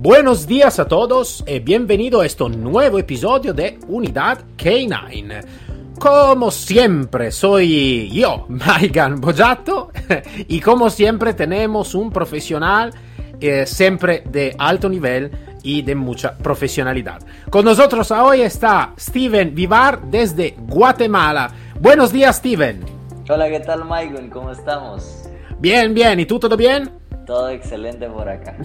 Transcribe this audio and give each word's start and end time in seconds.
Buenos 0.00 0.46
días 0.46 0.78
a 0.78 0.86
todos 0.86 1.42
y 1.44 1.58
bienvenido 1.58 2.20
a 2.20 2.26
este 2.26 2.48
nuevo 2.48 3.00
episodio 3.00 3.52
de 3.52 3.80
Unidad 3.88 4.38
K9. 4.56 5.44
Como 5.98 6.52
siempre, 6.52 7.32
soy 7.32 8.08
yo, 8.08 8.46
Maigan 8.48 9.20
Bojato, 9.20 9.90
y 10.46 10.60
como 10.60 10.88
siempre 10.88 11.34
tenemos 11.34 11.96
un 11.96 12.12
profesional 12.12 12.94
eh, 13.40 13.66
siempre 13.66 14.22
de 14.24 14.54
alto 14.56 14.88
nivel 14.88 15.32
y 15.64 15.82
de 15.82 15.96
mucha 15.96 16.38
profesionalidad. 16.38 17.20
Con 17.50 17.64
nosotros 17.64 18.08
hoy 18.12 18.42
está 18.42 18.94
Steven 18.96 19.52
Vivar 19.52 20.02
desde 20.02 20.54
Guatemala. 20.60 21.50
Buenos 21.80 22.12
días, 22.12 22.36
Steven. 22.36 22.84
Hola, 23.28 23.48
¿qué 23.48 23.58
tal, 23.58 23.84
Michael? 23.84 24.30
¿Cómo 24.30 24.52
estamos? 24.52 25.28
Bien, 25.58 25.92
bien. 25.92 26.20
¿Y 26.20 26.24
tú 26.24 26.38
todo 26.38 26.56
bien? 26.56 26.97
Todo 27.28 27.50
excelente 27.50 28.08
por 28.08 28.26
acá. 28.26 28.56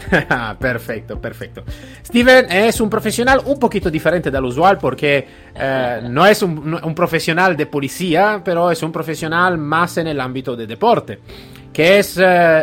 perfecto, 0.57 1.19
perfecto. 1.19 1.65
Steven 2.05 2.49
es 2.49 2.79
un 2.79 2.89
profesional 2.89 3.41
un 3.43 3.59
poquito 3.59 3.91
diferente 3.91 4.31
del 4.31 4.45
usual 4.45 4.77
porque 4.77 5.27
eh, 5.53 5.99
no 6.09 6.25
es 6.25 6.41
un, 6.43 6.95
profesional 6.95 7.57
de 7.57 7.65
policía, 7.65 8.41
pero 8.41 8.71
es 8.71 8.81
un 8.81 8.93
profesional 8.93 9.57
más 9.57 9.97
en 9.97 10.07
el 10.07 10.21
ámbito 10.21 10.55
de 10.55 10.65
deporte, 10.65 11.19
que 11.73 11.99
es 11.99 12.17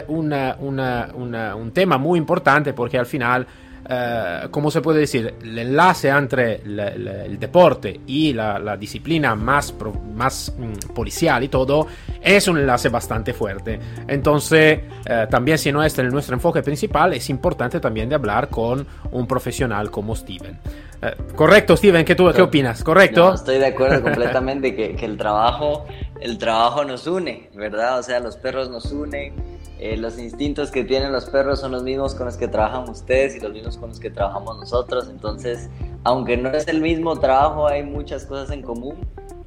una, 0.08 0.56
un 0.58 1.70
tema 1.74 1.98
muy 1.98 2.18
importante 2.18 2.72
porque 2.72 2.96
al 2.96 3.04
final 3.04 3.46
eh, 3.88 4.48
¿cómo 4.50 4.70
se 4.70 4.80
puede 4.80 5.00
decir? 5.00 5.34
El 5.42 5.58
enlace 5.58 6.08
entre 6.08 6.56
el, 6.56 6.78
el, 6.78 7.08
el 7.08 7.38
deporte 7.38 8.00
y 8.06 8.32
la, 8.32 8.58
la 8.58 8.76
disciplina 8.76 9.34
más, 9.34 9.72
pro, 9.72 9.92
más 9.92 10.54
mm, 10.56 10.92
policial 10.94 11.42
y 11.44 11.48
todo 11.48 11.86
es 12.22 12.46
un 12.48 12.58
enlace 12.58 12.88
bastante 12.88 13.32
fuerte. 13.32 13.80
Entonces, 14.06 14.80
eh, 15.06 15.26
también 15.30 15.58
si 15.58 15.72
no 15.72 15.82
es 15.82 15.98
el 15.98 16.10
nuestro 16.10 16.34
enfoque 16.34 16.62
principal, 16.62 17.14
es 17.14 17.30
importante 17.30 17.80
también 17.80 18.08
de 18.08 18.14
hablar 18.14 18.48
con 18.48 18.86
un 19.10 19.26
profesional 19.26 19.90
como 19.90 20.14
Steven. 20.14 20.58
Eh, 21.02 21.14
correcto, 21.34 21.76
Steven, 21.76 22.04
¿qué, 22.04 22.14
tú, 22.14 22.30
¿qué 22.34 22.42
opinas? 22.42 22.84
¿Correcto? 22.84 23.28
No, 23.28 23.34
estoy 23.34 23.58
de 23.58 23.66
acuerdo 23.66 24.02
completamente 24.02 24.74
que, 24.74 24.94
que 24.94 25.06
el, 25.06 25.16
trabajo, 25.16 25.86
el 26.20 26.36
trabajo 26.38 26.84
nos 26.84 27.06
une, 27.06 27.48
¿verdad? 27.54 27.98
O 27.98 28.02
sea, 28.02 28.20
los 28.20 28.36
perros 28.36 28.68
nos 28.68 28.92
unen 28.92 29.59
eh, 29.80 29.96
los 29.96 30.18
instintos 30.18 30.70
que 30.70 30.84
tienen 30.84 31.10
los 31.10 31.24
perros 31.24 31.58
son 31.58 31.72
los 31.72 31.82
mismos 31.82 32.14
con 32.14 32.26
los 32.26 32.36
que 32.36 32.48
trabajan 32.48 32.86
ustedes 32.88 33.34
y 33.34 33.40
los 33.40 33.50
mismos 33.50 33.78
con 33.78 33.88
los 33.88 33.98
que 33.98 34.10
trabajamos 34.10 34.58
nosotros. 34.58 35.08
Entonces, 35.08 35.70
aunque 36.04 36.36
no 36.36 36.50
es 36.50 36.68
el 36.68 36.82
mismo 36.82 37.18
trabajo, 37.18 37.66
hay 37.66 37.82
muchas 37.82 38.26
cosas 38.26 38.50
en 38.50 38.60
común 38.60 38.98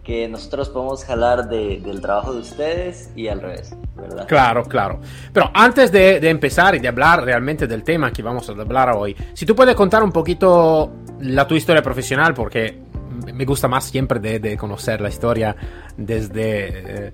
que 0.03 0.27
nosotros 0.27 0.69
podemos 0.69 1.05
jalar 1.05 1.47
de, 1.47 1.79
del 1.79 2.01
trabajo 2.01 2.33
de 2.33 2.39
ustedes 2.39 3.11
y 3.15 3.27
al 3.27 3.41
revés, 3.41 3.75
¿verdad? 3.95 4.27
Claro, 4.27 4.63
claro. 4.63 4.99
Pero 5.31 5.51
antes 5.53 5.91
de, 5.91 6.19
de, 6.19 6.29
empezar 6.29 6.73
y 6.75 6.79
de 6.79 6.87
hablar 6.87 7.23
realmente 7.23 7.67
del 7.67 7.83
tema 7.83 8.11
que 8.11 8.23
vamos 8.23 8.49
a 8.49 8.53
hablar 8.53 8.89
hoy, 8.97 9.15
si 9.33 9.45
tú 9.45 9.55
puedes 9.55 9.75
contar 9.75 10.03
un 10.03 10.11
poquito 10.11 10.91
la 11.19 11.47
tu 11.47 11.55
historia 11.55 11.81
profesional, 11.81 12.33
porque 12.33 12.82
me 13.13 13.45
gusta 13.45 13.67
más 13.67 13.85
siempre 13.85 14.19
de, 14.19 14.39
de 14.39 14.57
conocer 14.57 15.01
la 15.01 15.09
historia 15.09 15.55
desde, 15.97 17.07
eh, 17.07 17.13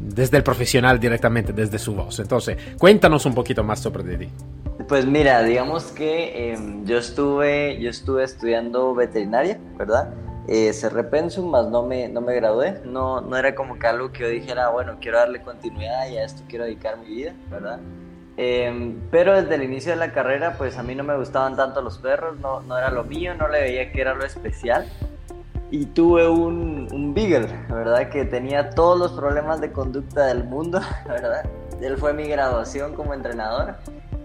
desde 0.00 0.36
el 0.36 0.42
profesional 0.42 0.98
directamente, 0.98 1.52
desde 1.52 1.78
su 1.78 1.94
voz. 1.94 2.18
Entonces, 2.20 2.56
cuéntanos 2.78 3.26
un 3.26 3.34
poquito 3.34 3.62
más 3.62 3.80
sobre 3.80 4.16
ti. 4.16 4.28
Pues 4.88 5.06
mira, 5.06 5.42
digamos 5.42 5.84
que 5.92 6.52
eh, 6.52 6.58
yo, 6.84 6.98
estuve, 6.98 7.78
yo 7.80 7.90
estuve 7.90 8.24
estudiando 8.24 8.94
veterinaria, 8.94 9.58
¿verdad? 9.76 10.12
Eh, 10.48 10.72
cerré 10.72 11.04
pensum, 11.04 11.50
más 11.50 11.68
no 11.68 11.82
me, 11.82 12.08
no 12.08 12.20
me 12.20 12.34
gradué. 12.34 12.80
No, 12.84 13.20
no 13.20 13.36
era 13.36 13.54
como 13.54 13.78
que 13.78 13.86
algo 13.86 14.10
que 14.10 14.22
yo 14.22 14.28
dijera, 14.28 14.70
bueno, 14.70 14.96
quiero 15.00 15.18
darle 15.18 15.42
continuidad 15.42 16.08
y 16.08 16.16
a 16.16 16.24
esto 16.24 16.42
quiero 16.48 16.64
dedicar 16.64 16.98
mi 16.98 17.14
vida, 17.14 17.34
¿verdad? 17.50 17.78
Eh, 18.36 18.94
pero 19.10 19.40
desde 19.40 19.56
el 19.56 19.64
inicio 19.64 19.92
de 19.92 19.98
la 19.98 20.12
carrera, 20.12 20.54
pues 20.56 20.78
a 20.78 20.82
mí 20.82 20.94
no 20.94 21.04
me 21.04 21.16
gustaban 21.16 21.56
tanto 21.56 21.82
los 21.82 21.98
perros, 21.98 22.38
no, 22.40 22.60
no 22.62 22.78
era 22.78 22.90
lo 22.90 23.04
mío, 23.04 23.34
no 23.34 23.48
le 23.48 23.60
veía 23.60 23.92
que 23.92 24.00
era 24.00 24.14
lo 24.14 24.24
especial 24.24 24.86
y 25.70 25.86
tuve 25.86 26.28
un, 26.28 26.88
un 26.92 27.14
Beagle, 27.14 27.48
¿verdad? 27.68 28.08
Que 28.08 28.24
tenía 28.24 28.70
todos 28.70 28.98
los 28.98 29.12
problemas 29.12 29.60
de 29.60 29.72
conducta 29.72 30.26
del 30.26 30.44
mundo, 30.44 30.80
¿verdad? 31.06 31.44
Él 31.80 31.96
fue 31.96 32.12
mi 32.12 32.24
graduación 32.24 32.94
como 32.94 33.14
entrenador 33.14 33.76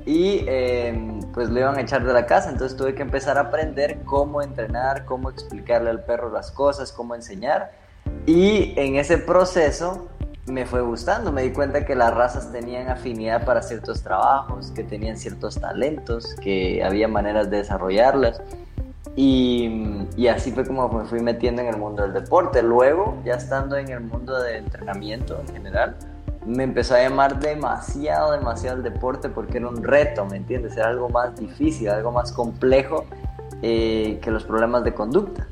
y 0.05 0.44
eh, 0.47 1.19
pues 1.34 1.50
lo 1.50 1.59
iban 1.59 1.78
a 1.78 1.81
echar 1.81 2.05
de 2.05 2.13
la 2.13 2.25
casa, 2.25 2.50
entonces 2.50 2.78
tuve 2.78 2.94
que 2.94 3.01
empezar 3.01 3.38
a 3.38 3.41
aprender 3.41 4.01
cómo 4.05 4.41
entrenar, 4.41 5.05
cómo 5.05 5.29
explicarle 5.29 5.89
al 5.89 6.03
perro 6.03 6.29
las 6.29 6.51
cosas, 6.51 6.91
cómo 6.91 7.16
enseñar 7.16 7.72
y 8.25 8.73
en 8.78 8.95
ese 8.95 9.17
proceso 9.17 10.09
me 10.45 10.66
fue 10.66 10.81
gustando, 10.81 11.31
me 11.31 11.41
di 11.41 11.51
cuenta 11.51 11.85
que 11.85 11.95
las 11.95 12.13
razas 12.13 12.51
tenían 12.51 12.89
afinidad 12.89 13.45
para 13.45 13.63
ciertos 13.63 14.03
trabajos, 14.03 14.72
que 14.72 14.84
tenían 14.84 15.17
ciertos 15.17 15.59
talentos, 15.59 16.35
que 16.35 16.84
había 16.84 17.07
maneras 17.07 17.50
de 17.50 17.57
desarrollarlas 17.57 18.41
y, 19.15 20.07
y, 20.17 20.27
así 20.27 20.51
fue 20.51 20.65
como 20.65 20.89
me 20.89 21.05
fui 21.05 21.21
metiendo 21.21 21.61
en 21.61 21.69
el 21.69 21.77
mundo 21.77 22.03
del 22.03 22.13
deporte. 22.13 22.61
Luego, 22.61 23.17
ya 23.23 23.35
estando 23.35 23.77
en 23.77 23.89
el 23.89 24.01
mundo 24.01 24.41
de 24.41 24.57
entrenamiento 24.57 25.39
en 25.39 25.47
general, 25.53 25.95
me 26.45 26.63
empezó 26.63 26.95
a 26.95 27.01
llamar 27.01 27.39
demasiado, 27.39 28.33
demasiado 28.33 28.77
el 28.77 28.83
deporte 28.83 29.29
porque 29.29 29.57
era 29.57 29.67
un 29.67 29.83
reto, 29.83 30.25
¿me 30.25 30.37
entiendes? 30.37 30.77
Era 30.77 30.89
algo 30.89 31.09
más 31.09 31.35
difícil, 31.35 31.89
algo 31.89 32.11
más 32.11 32.31
complejo 32.31 33.05
eh, 33.61 34.19
que 34.21 34.31
los 34.31 34.43
problemas 34.43 34.83
de 34.83 34.93
conducta. 34.93 35.47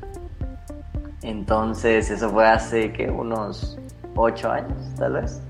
Entonces, 1.22 2.10
eso 2.10 2.28
fue 2.28 2.46
hace 2.46 2.92
que 2.92 3.10
unos 3.10 3.78
ocho 4.14 4.50
años, 4.50 4.76
tal 4.98 5.14
vez. 5.14 5.40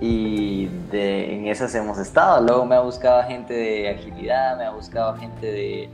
Y 0.00 0.66
de, 0.90 1.34
en 1.34 1.46
esas 1.46 1.74
hemos 1.74 1.98
estado. 1.98 2.42
Luego 2.42 2.64
me 2.64 2.74
ha 2.74 2.80
buscado 2.80 3.22
gente 3.24 3.54
de 3.54 3.90
agilidad, 3.90 4.56
me 4.56 4.64
ha 4.64 4.70
buscado 4.70 5.14
gente 5.16 5.46
de 5.46 5.90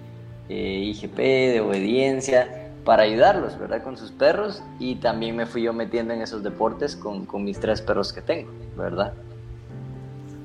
eh, 0.51 0.93
IGP, 0.93 1.17
de 1.17 1.61
obediencia, 1.61 2.73
para 2.85 3.05
ayudarlos, 3.05 3.59
¿verdad? 3.59 3.83
Con 3.83 3.97
sus 3.97 4.11
perros 4.11 4.63
y 4.79 4.97
también 4.97 5.37
me 5.37 5.47
fui 5.47 5.63
yo 5.63 5.73
metiendo 5.73 6.13
en 6.13 6.23
esos 6.23 6.43
deportes 6.43 6.97
con, 6.97 7.25
con 7.25 7.45
mis 7.45 7.61
tres 7.61 7.81
perros 7.81 8.13
que 8.13 8.21
tengo, 8.21 8.51
¿verdad? 8.77 9.13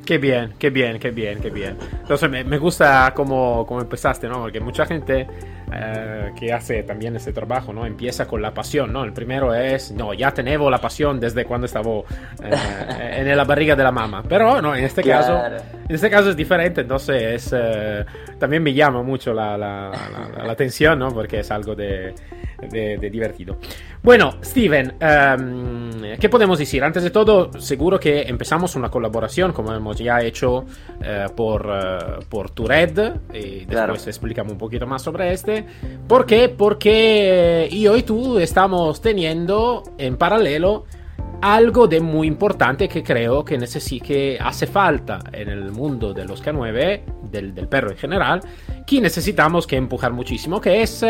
Qué 0.06 0.20
bien, 0.20 0.54
qué 0.60 0.70
bien, 0.70 1.00
qué 1.00 1.10
bien, 1.10 1.40
qué 1.42 1.50
bien. 1.50 1.78
Entonces 2.02 2.30
me, 2.30 2.44
me 2.44 2.60
gusta 2.60 3.12
cómo, 3.16 3.66
cómo, 3.66 3.82
empezaste, 3.82 4.28
¿no? 4.28 4.42
Porque 4.42 4.60
mucha 4.60 4.86
gente 4.86 5.28
eh, 5.72 6.32
que 6.38 6.54
hace 6.54 6.84
también 6.84 7.16
ese 7.16 7.34
trabajo, 7.34 7.74
¿no? 7.74 7.86
Empieza 7.86 8.28
con 8.28 8.42
la 8.42 8.54
pasión, 8.54 8.94
¿no? 8.94 9.04
El 9.04 9.14
primero 9.14 9.54
es, 9.54 9.92
no, 9.92 10.14
ya 10.14 10.32
tenemos 10.32 10.70
la 10.70 10.80
pasión 10.80 11.20
desde 11.20 11.46
cuando 11.46 11.66
estaba 11.66 11.92
eh, 12.44 13.16
en 13.18 13.36
la 13.36 13.44
barriga 13.44 13.76
de 13.76 13.84
la 13.84 13.92
mamá. 13.92 14.24
Pero 14.28 14.62
no, 14.62 14.76
en 14.76 14.84
este 14.84 15.02
claro. 15.02 15.42
caso, 15.42 15.66
en 15.88 15.96
este 15.96 16.10
caso 16.10 16.30
es 16.30 16.36
diferente, 16.36 16.82
entonces 16.82 17.46
es, 17.46 17.56
eh, 17.56 18.06
también 18.38 18.62
me 18.62 18.74
llama 18.74 19.02
mucho 19.02 19.34
la, 19.34 19.58
la, 19.58 19.92
la, 19.92 20.44
la, 20.46 20.52
atención, 20.52 21.00
¿no? 21.00 21.10
Porque 21.10 21.40
es 21.40 21.52
algo 21.52 21.76
de, 21.76 22.14
de, 22.70 22.98
de 22.98 23.10
divertido. 23.10 23.58
Bueno, 24.04 24.36
Steven, 24.44 24.94
um, 25.02 26.02
¿qué 26.20 26.30
podemos 26.30 26.60
decir? 26.60 26.84
Antes 26.84 27.02
de 27.02 27.10
todo, 27.10 27.60
seguro 27.60 28.00
que 28.00 28.22
empezamos 28.22 28.76
una 28.76 28.90
colaboración, 28.90 29.52
como 29.52 29.74
hemos 29.74 29.98
ya 29.98 30.22
hecho 30.22 30.58
uh, 30.60 31.34
por, 31.36 31.66
uh, 31.66 32.24
por 32.30 32.52
tu 32.52 32.68
red, 32.68 32.92
y 33.34 33.66
después 33.66 33.68
claro. 33.68 33.94
explicamos 33.96 34.54
un 34.54 34.60
poquito 34.60 34.86
más 34.86 35.02
sobre 35.02 35.34
este. 35.34 35.55
¿Por 36.08 36.26
qué? 36.26 36.50
Porque 36.50 37.70
yo 37.72 37.96
y 37.96 38.04
tú 38.04 38.40
estamos 38.40 39.02
teniendo 39.02 39.84
en 39.98 40.18
paralelo 40.18 40.86
algo 41.42 41.88
de 41.88 42.00
muy 42.00 42.28
importante 42.28 42.88
que 42.88 43.04
creo 43.04 43.46
que, 43.46 43.58
que 44.04 44.38
hace 44.42 44.68
falta 44.68 45.20
en 45.32 45.50
el 45.50 45.72
mundo 45.72 46.14
de 46.14 46.26
los 46.26 46.44
K9, 46.44 47.02
del, 47.30 47.54
del 47.54 47.68
perro 47.68 47.92
en 47.92 47.98
general, 47.98 48.42
que 48.86 49.02
necesitamos 49.02 49.68
que 49.68 49.76
empujar 49.76 50.14
muchísimo, 50.14 50.60
que 50.60 50.82
es 50.82 51.04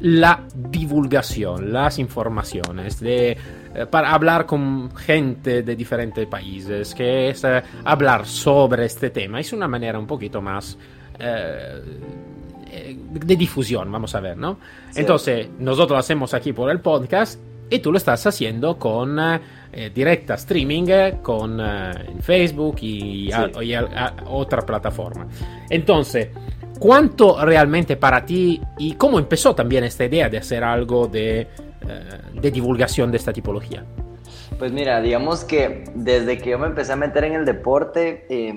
la 0.00 0.44
divulgación, 0.54 1.72
las 1.72 1.98
informaciones, 1.98 3.00
de, 3.00 3.36
eh, 3.74 3.86
para 3.90 4.12
hablar 4.12 4.46
con 4.46 4.94
gente 4.96 5.62
de 5.62 5.76
diferentes 5.76 6.26
países, 6.26 6.94
que 6.94 7.30
es 7.30 7.44
eh, 7.44 7.62
hablar 7.84 8.26
sobre 8.26 8.84
este 8.84 9.10
tema. 9.10 9.40
Es 9.40 9.52
una 9.52 9.68
manera 9.68 9.98
un 9.98 10.06
poquito 10.06 10.40
más 10.40 10.78
eh, 11.18 11.82
de 13.10 13.36
difusión, 13.36 13.90
vamos 13.90 14.14
a 14.14 14.20
ver, 14.20 14.36
¿no? 14.36 14.58
Sí. 14.90 15.00
Entonces, 15.00 15.48
nosotros 15.58 15.90
lo 15.90 15.98
hacemos 15.98 16.34
aquí 16.34 16.52
por 16.52 16.70
el 16.70 16.80
podcast 16.80 17.40
y 17.70 17.78
tú 17.80 17.92
lo 17.92 17.98
estás 17.98 18.26
haciendo 18.26 18.78
con 18.78 19.18
eh, 19.20 19.90
directa 19.94 20.34
streaming 20.34 20.86
con 21.22 21.60
eh, 21.60 21.92
Facebook 22.20 22.76
y, 22.80 23.30
sí. 23.30 23.32
a, 23.32 23.62
y 23.62 23.74
a, 23.74 23.80
a 23.80 24.14
otra 24.26 24.62
plataforma. 24.62 25.26
Entonces, 25.68 26.28
¿cuánto 26.78 27.44
realmente 27.44 27.96
para 27.96 28.24
ti 28.24 28.60
y 28.78 28.94
cómo 28.94 29.18
empezó 29.18 29.54
también 29.54 29.84
esta 29.84 30.04
idea 30.04 30.28
de 30.28 30.38
hacer 30.38 30.64
algo 30.64 31.06
de, 31.06 31.40
eh, 31.40 31.48
de 32.40 32.50
divulgación 32.50 33.10
de 33.10 33.18
esta 33.18 33.32
tipología? 33.32 33.84
Pues 34.58 34.72
mira, 34.72 35.00
digamos 35.00 35.44
que 35.44 35.84
desde 35.94 36.38
que 36.38 36.50
yo 36.50 36.58
me 36.58 36.66
empecé 36.66 36.92
a 36.92 36.96
meter 36.96 37.24
en 37.24 37.34
el 37.34 37.44
deporte, 37.44 38.26
eh, 38.28 38.52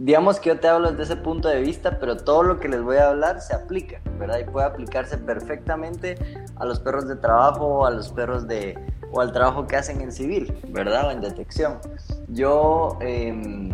digamos 0.00 0.40
que 0.40 0.48
yo 0.48 0.58
te 0.58 0.66
hablo 0.66 0.90
desde 0.90 1.02
ese 1.02 1.16
punto 1.16 1.48
de 1.48 1.60
vista, 1.60 1.98
pero 2.00 2.16
todo 2.16 2.42
lo 2.42 2.58
que 2.58 2.68
les 2.68 2.82
voy 2.82 2.96
a 2.96 3.10
hablar 3.10 3.42
se 3.42 3.54
aplica, 3.54 4.00
¿verdad? 4.18 4.38
Y 4.38 4.44
puede 4.44 4.66
aplicarse 4.66 5.18
perfectamente 5.18 6.16
a 6.56 6.64
los 6.64 6.80
perros 6.80 7.06
de 7.06 7.16
trabajo, 7.16 7.84
a 7.84 7.90
los 7.90 8.08
perros 8.08 8.48
de, 8.48 8.78
o 9.12 9.20
al 9.20 9.30
trabajo 9.32 9.66
que 9.66 9.76
hacen 9.76 10.00
en 10.00 10.10
civil, 10.10 10.58
¿verdad? 10.70 11.08
O 11.08 11.10
en 11.10 11.20
detección. 11.20 11.80
Yo, 12.28 12.96
em, 13.00 13.70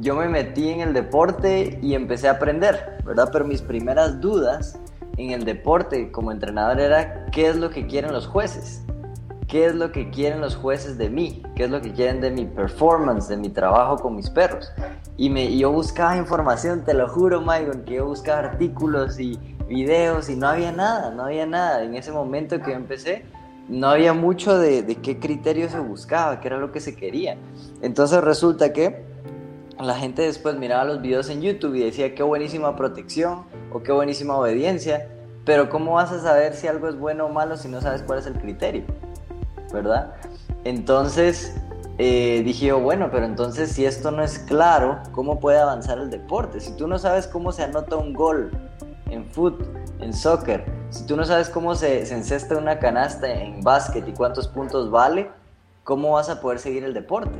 yo 0.00 0.16
me 0.16 0.28
metí 0.28 0.70
en 0.70 0.80
el 0.80 0.92
deporte 0.92 1.78
y 1.80 1.94
empecé 1.94 2.26
a 2.26 2.32
aprender, 2.32 2.98
¿verdad? 3.04 3.28
Pero 3.32 3.44
mis 3.44 3.62
primeras 3.62 4.20
dudas 4.20 4.76
en 5.16 5.30
el 5.30 5.44
deporte 5.44 6.10
como 6.10 6.32
entrenador 6.32 6.80
era 6.80 7.26
qué 7.26 7.46
es 7.46 7.56
lo 7.56 7.70
que 7.70 7.86
quieren 7.86 8.12
los 8.12 8.26
jueces 8.26 8.84
qué 9.48 9.66
es 9.66 9.74
lo 9.74 9.92
que 9.92 10.10
quieren 10.10 10.40
los 10.40 10.56
jueces 10.56 10.98
de 10.98 11.10
mí, 11.10 11.42
qué 11.54 11.64
es 11.64 11.70
lo 11.70 11.80
que 11.80 11.92
quieren 11.92 12.20
de 12.20 12.30
mi 12.30 12.44
performance, 12.46 13.28
de 13.28 13.36
mi 13.36 13.50
trabajo 13.50 13.96
con 13.96 14.16
mis 14.16 14.30
perros. 14.30 14.72
Y, 15.16 15.30
me, 15.30 15.56
yo 15.56 15.70
buscaba 15.70 16.16
información, 16.16 16.84
te 16.84 16.94
lo 16.94 17.08
juro, 17.08 17.40
Michael, 17.40 17.84
que 17.84 17.94
yo 17.96 18.06
buscaba 18.06 18.38
artículos 18.40 19.20
y 19.20 19.38
videos 19.68 20.28
y 20.28 20.36
no 20.36 20.48
había 20.48 20.72
nada, 20.72 21.10
no 21.10 21.24
había 21.24 21.46
nada. 21.46 21.82
En 21.84 21.94
ese 21.94 22.12
momento 22.12 22.60
que 22.60 22.70
yo 22.70 22.76
empecé, 22.76 23.24
no 23.68 23.88
había 23.88 24.12
mucho 24.12 24.58
de, 24.58 24.82
de 24.82 24.96
qué 24.96 25.18
criterio 25.18 25.68
se 25.68 25.78
buscaba, 25.78 26.40
qué 26.40 26.48
era 26.48 26.58
lo 26.58 26.72
que 26.72 26.80
se 26.80 26.96
quería. 26.96 27.36
Entonces 27.82 28.22
resulta 28.22 28.72
que 28.72 29.04
la 29.80 29.94
gente 29.94 30.22
después 30.22 30.56
miraba 30.56 30.84
los 30.84 31.02
videos 31.02 31.30
en 31.30 31.42
YouTube 31.42 31.74
y 31.74 31.84
decía 31.84 32.14
qué 32.14 32.22
buenísima 32.22 32.76
protección 32.76 33.44
o 33.72 33.82
qué 33.82 33.92
buenísima 33.92 34.36
obediencia, 34.36 35.08
pero 35.44 35.68
¿cómo 35.68 35.94
vas 35.94 36.12
a 36.12 36.20
saber 36.20 36.54
si 36.54 36.66
algo 36.68 36.88
es 36.88 36.98
bueno 36.98 37.26
o 37.26 37.28
malo 37.28 37.56
si 37.56 37.68
no 37.68 37.80
sabes 37.80 38.02
cuál 38.02 38.20
es 38.20 38.26
el 38.26 38.34
criterio? 38.34 38.84
¿Verdad? 39.74 40.14
Entonces 40.64 41.54
eh, 41.98 42.42
dije 42.44 42.66
yo, 42.66 42.80
bueno, 42.80 43.08
pero 43.12 43.26
entonces 43.26 43.70
si 43.70 43.84
esto 43.84 44.10
no 44.10 44.22
es 44.22 44.38
claro, 44.38 45.00
¿cómo 45.12 45.38
puede 45.38 45.58
avanzar 45.58 45.98
el 45.98 46.10
deporte? 46.10 46.60
Si 46.60 46.72
tú 46.76 46.88
no 46.88 46.98
sabes 46.98 47.26
cómo 47.26 47.52
se 47.52 47.62
anota 47.62 47.96
un 47.96 48.14
gol 48.14 48.50
en 49.10 49.26
fútbol, 49.26 49.68
en 50.00 50.12
soccer, 50.12 50.64
si 50.90 51.06
tú 51.06 51.16
no 51.16 51.24
sabes 51.24 51.48
cómo 51.48 51.74
se, 51.74 52.04
se 52.06 52.14
encesta 52.14 52.56
una 52.56 52.78
canasta 52.78 53.30
en 53.30 53.62
básquet 53.62 54.08
y 54.08 54.12
cuántos 54.12 54.48
puntos 54.48 54.90
vale, 54.90 55.30
¿cómo 55.84 56.12
vas 56.12 56.28
a 56.30 56.40
poder 56.40 56.58
seguir 56.58 56.82
el 56.82 56.94
deporte? 56.94 57.36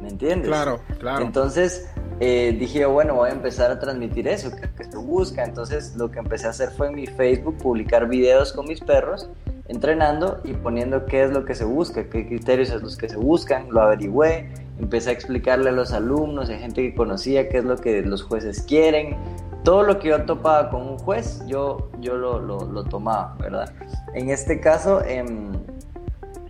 ¿Me 0.00 0.08
entiendes? 0.08 0.48
Claro, 0.48 0.80
claro. 0.98 1.24
Entonces 1.24 1.88
eh, 2.20 2.56
dije 2.58 2.80
yo, 2.80 2.92
bueno, 2.92 3.14
voy 3.14 3.28
a 3.28 3.32
empezar 3.32 3.70
a 3.70 3.78
transmitir 3.78 4.26
eso, 4.26 4.50
que, 4.56 4.70
que 4.70 4.84
se 4.84 4.96
busca. 4.96 5.44
Entonces 5.44 5.96
lo 5.96 6.10
que 6.10 6.18
empecé 6.18 6.46
a 6.46 6.50
hacer 6.50 6.70
fue 6.70 6.86
en 6.86 6.94
mi 6.94 7.06
Facebook 7.06 7.58
publicar 7.58 8.08
videos 8.08 8.52
con 8.54 8.66
mis 8.66 8.80
perros 8.80 9.28
entrenando 9.66 10.40
y 10.44 10.52
poniendo 10.52 11.06
qué 11.06 11.24
es 11.24 11.30
lo 11.30 11.44
que 11.44 11.54
se 11.54 11.64
busca, 11.64 12.08
qué 12.10 12.26
criterios 12.26 12.70
es 12.70 12.82
los 12.82 12.96
que 12.96 13.08
se 13.08 13.16
buscan, 13.16 13.68
lo 13.70 13.80
averigüé, 13.80 14.50
empecé 14.78 15.10
a 15.10 15.12
explicarle 15.12 15.70
a 15.70 15.72
los 15.72 15.92
alumnos, 15.92 16.50
a 16.50 16.58
gente 16.58 16.82
que 16.82 16.94
conocía 16.94 17.48
qué 17.48 17.58
es 17.58 17.64
lo 17.64 17.76
que 17.76 18.02
los 18.02 18.22
jueces 18.22 18.62
quieren, 18.62 19.16
todo 19.62 19.82
lo 19.82 19.98
que 19.98 20.08
yo 20.08 20.24
topaba 20.24 20.68
con 20.68 20.82
un 20.82 20.98
juez, 20.98 21.42
yo, 21.46 21.90
yo 22.00 22.16
lo, 22.16 22.38
lo, 22.40 22.84
tomaba, 22.84 23.36
¿verdad? 23.40 23.72
En 24.12 24.28
este 24.28 24.60
caso, 24.60 25.02
em, 25.02 25.52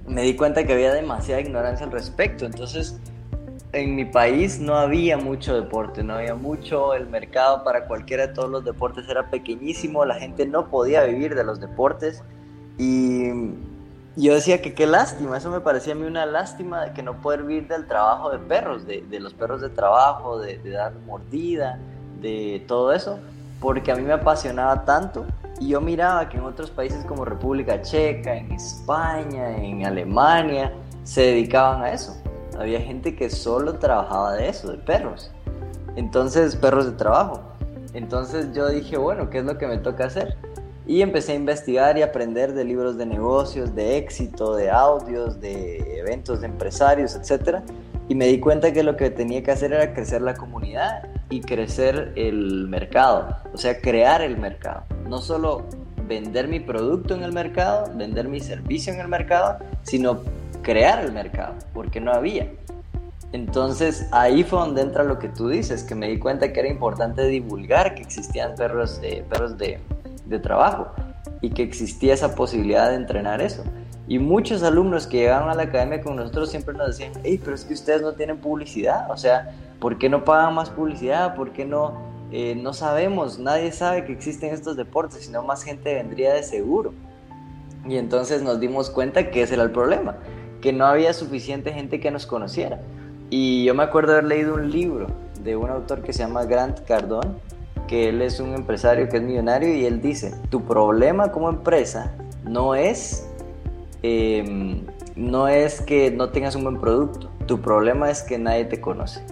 me 0.08 0.22
di 0.22 0.34
cuenta 0.34 0.64
que 0.64 0.72
había 0.72 0.92
demasiada 0.92 1.40
ignorancia 1.40 1.86
al 1.86 1.92
respecto, 1.92 2.44
entonces 2.44 2.98
en 3.72 3.94
mi 3.94 4.04
país 4.04 4.58
no 4.58 4.76
había 4.76 5.16
mucho 5.16 5.54
deporte, 5.54 6.02
no 6.02 6.14
había 6.14 6.34
mucho, 6.34 6.94
el 6.94 7.08
mercado 7.08 7.62
para 7.62 7.86
cualquiera 7.86 8.26
de 8.26 8.34
todos 8.34 8.50
los 8.50 8.64
deportes 8.64 9.08
era 9.08 9.30
pequeñísimo, 9.30 10.04
la 10.04 10.16
gente 10.16 10.46
no 10.46 10.68
podía 10.68 11.04
vivir 11.04 11.36
de 11.36 11.44
los 11.44 11.60
deportes 11.60 12.24
y 12.78 13.30
yo 14.16 14.34
decía 14.34 14.62
que 14.62 14.74
qué 14.74 14.86
lástima, 14.86 15.36
eso 15.36 15.50
me 15.50 15.60
parecía 15.60 15.92
a 15.92 15.96
mí 15.96 16.04
una 16.04 16.24
lástima 16.24 16.84
de 16.84 16.92
que 16.92 17.02
no 17.02 17.20
poder 17.20 17.42
vivir 17.42 17.66
del 17.66 17.86
trabajo 17.86 18.30
de 18.30 18.38
perros, 18.38 18.86
de, 18.86 19.02
de 19.02 19.20
los 19.20 19.34
perros 19.34 19.60
de 19.60 19.70
trabajo, 19.70 20.38
de, 20.38 20.58
de, 20.58 20.70
dar 20.70 20.94
mordida, 21.06 21.78
de 22.20 22.64
todo 22.68 22.92
eso, 22.92 23.18
porque 23.60 23.90
a 23.90 23.96
mí 23.96 24.02
me 24.02 24.12
apasionaba 24.12 24.84
tanto 24.84 25.26
y 25.60 25.68
yo 25.68 25.80
miraba 25.80 26.28
que 26.28 26.36
en 26.36 26.44
otros 26.44 26.70
países 26.70 27.04
como 27.06 27.24
República 27.24 27.82
Checa, 27.82 28.36
en 28.36 28.52
España, 28.52 29.56
en 29.56 29.84
Alemania, 29.84 30.72
se 31.02 31.22
dedicaban 31.22 31.82
a 31.82 31.92
eso. 31.92 32.16
Había 32.58 32.80
gente 32.80 33.16
que 33.16 33.30
solo 33.30 33.78
trabajaba 33.78 34.34
de 34.34 34.48
eso, 34.48 34.70
de 34.70 34.78
perros. 34.78 35.32
Entonces, 35.96 36.54
perros 36.56 36.86
de 36.86 36.92
trabajo. 36.92 37.40
Entonces 37.94 38.52
yo 38.52 38.68
dije, 38.68 38.96
bueno, 38.96 39.30
¿qué 39.30 39.38
es 39.38 39.44
lo 39.44 39.58
que 39.58 39.66
me 39.66 39.78
toca 39.78 40.06
hacer? 40.06 40.36
Y 40.86 41.00
empecé 41.00 41.32
a 41.32 41.34
investigar 41.36 41.96
y 41.96 42.02
aprender 42.02 42.52
de 42.52 42.64
libros 42.64 42.98
de 42.98 43.06
negocios, 43.06 43.74
de 43.74 43.96
éxito, 43.96 44.54
de 44.54 44.70
audios, 44.70 45.40
de 45.40 45.98
eventos 45.98 46.40
de 46.40 46.46
empresarios, 46.46 47.14
etc. 47.14 47.60
Y 48.08 48.14
me 48.14 48.26
di 48.26 48.38
cuenta 48.38 48.72
que 48.72 48.82
lo 48.82 48.96
que 48.96 49.10
tenía 49.10 49.42
que 49.42 49.50
hacer 49.50 49.72
era 49.72 49.94
crecer 49.94 50.20
la 50.20 50.34
comunidad 50.34 51.08
y 51.30 51.40
crecer 51.40 52.12
el 52.16 52.68
mercado, 52.68 53.36
o 53.52 53.56
sea, 53.56 53.80
crear 53.80 54.20
el 54.20 54.36
mercado. 54.36 54.84
No 55.08 55.20
solo 55.22 55.64
vender 56.06 56.48
mi 56.48 56.60
producto 56.60 57.14
en 57.14 57.22
el 57.22 57.32
mercado, 57.32 57.90
vender 57.94 58.28
mi 58.28 58.40
servicio 58.40 58.92
en 58.92 59.00
el 59.00 59.08
mercado, 59.08 59.58
sino 59.82 60.20
crear 60.62 61.04
el 61.04 61.12
mercado, 61.12 61.54
porque 61.72 62.00
no 62.00 62.12
había. 62.12 62.50
Entonces 63.32 64.06
ahí 64.12 64.44
fue 64.44 64.60
donde 64.60 64.82
entra 64.82 65.02
lo 65.02 65.18
que 65.18 65.28
tú 65.28 65.48
dices, 65.48 65.82
que 65.82 65.94
me 65.94 66.08
di 66.08 66.18
cuenta 66.18 66.52
que 66.52 66.60
era 66.60 66.68
importante 66.68 67.26
divulgar 67.26 67.94
que 67.94 68.02
existían 68.02 68.54
perros, 68.54 69.00
eh, 69.02 69.24
perros 69.28 69.58
de, 69.58 69.80
de 70.26 70.38
trabajo 70.38 70.88
y 71.40 71.50
que 71.50 71.62
existía 71.62 72.14
esa 72.14 72.34
posibilidad 72.34 72.90
de 72.90 72.96
entrenar 72.96 73.40
eso. 73.40 73.62
Y 74.06 74.18
muchos 74.18 74.62
alumnos 74.62 75.06
que 75.06 75.18
llegaron 75.18 75.48
a 75.48 75.54
la 75.54 75.64
academia 75.64 76.02
con 76.02 76.16
nosotros 76.16 76.50
siempre 76.50 76.74
nos 76.74 76.88
decían, 76.88 77.12
hey, 77.22 77.40
pero 77.42 77.54
es 77.54 77.64
que 77.64 77.72
ustedes 77.72 78.02
no 78.02 78.12
tienen 78.12 78.38
publicidad, 78.38 79.10
o 79.10 79.16
sea, 79.16 79.54
¿por 79.80 79.98
qué 79.98 80.08
no 80.08 80.24
pagan 80.24 80.54
más 80.54 80.68
publicidad? 80.68 81.34
¿Por 81.34 81.52
qué 81.52 81.64
no, 81.64 81.94
eh, 82.30 82.54
no 82.54 82.74
sabemos? 82.74 83.38
Nadie 83.38 83.72
sabe 83.72 84.04
que 84.04 84.12
existen 84.12 84.52
estos 84.52 84.76
deportes, 84.76 85.24
sino 85.24 85.42
más 85.42 85.62
gente 85.62 85.94
vendría 85.94 86.34
de 86.34 86.42
seguro. 86.42 86.92
Y 87.86 87.96
entonces 87.96 88.42
nos 88.42 88.60
dimos 88.60 88.90
cuenta 88.90 89.30
que 89.30 89.42
ese 89.42 89.54
era 89.54 89.62
el 89.62 89.70
problema, 89.70 90.16
que 90.60 90.72
no 90.72 90.86
había 90.86 91.12
suficiente 91.12 91.72
gente 91.72 92.00
que 92.00 92.10
nos 92.10 92.26
conociera. 92.26 92.80
Y 93.30 93.64
yo 93.64 93.74
me 93.74 93.82
acuerdo 93.82 94.12
haber 94.12 94.24
leído 94.24 94.54
un 94.54 94.70
libro 94.70 95.06
de 95.42 95.56
un 95.56 95.70
autor 95.70 96.02
que 96.02 96.12
se 96.12 96.20
llama 96.20 96.44
Grant 96.44 96.80
Cardone, 96.80 97.30
que 97.86 98.08
él 98.08 98.22
es 98.22 98.40
un 98.40 98.54
empresario 98.54 99.08
que 99.08 99.18
es 99.18 99.22
millonario 99.22 99.74
y 99.74 99.84
él 99.84 100.00
dice, 100.00 100.34
tu 100.50 100.64
problema 100.64 101.32
como 101.32 101.48
empresa 101.48 102.14
no 102.44 102.74
es, 102.74 103.28
em, 104.02 104.82
no 105.16 105.48
es 105.48 105.80
que 105.80 106.10
no 106.10 106.30
tengas 106.30 106.54
un 106.54 106.64
buen 106.64 106.80
producto, 106.80 107.30
tu 107.46 107.60
problema 107.60 108.10
es 108.10 108.22
que 108.22 108.38
nadie 108.38 108.64
te 108.64 108.80
conoce. 108.80 109.22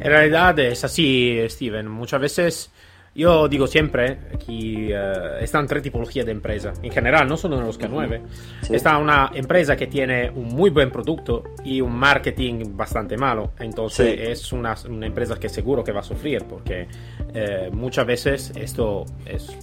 En 0.00 0.10
realidad 0.10 0.58
es 0.58 0.84
así, 0.84 1.38
Steven. 1.48 1.86
Muchas 1.86 2.20
veces 2.20 2.70
yo 3.14 3.46
digo 3.48 3.66
siempre 3.66 4.18
que 4.44 4.94
uh, 4.94 5.42
están 5.42 5.66
tres 5.66 5.82
tipologías 5.82 6.24
de 6.24 6.32
empresa. 6.32 6.72
En 6.82 6.90
general, 6.90 7.28
no 7.28 7.36
solo 7.36 7.58
en 7.58 7.66
los 7.66 7.78
K9. 7.78 8.20
Sí. 8.62 8.74
Está 8.74 8.96
una 8.98 9.30
empresa 9.34 9.76
que 9.76 9.86
tiene 9.86 10.30
un 10.30 10.48
muy 10.48 10.70
buen 10.70 10.90
producto 10.90 11.44
y 11.64 11.80
un 11.80 11.94
marketing 11.94 12.74
bastante 12.74 13.16
malo. 13.16 13.52
Entonces 13.58 14.18
es 14.18 14.52
una, 14.52 14.74
una, 14.88 15.06
empresa 15.06 15.36
que 15.38 15.48
seguro 15.48 15.84
que 15.84 15.92
va 15.92 16.00
a 16.00 16.04
sufrir 16.04 16.44
porque 16.44 16.88
eh, 17.34 17.70
muchas 17.72 18.06
veces 18.06 18.52
esto 18.56 19.04
es, 19.26 19.56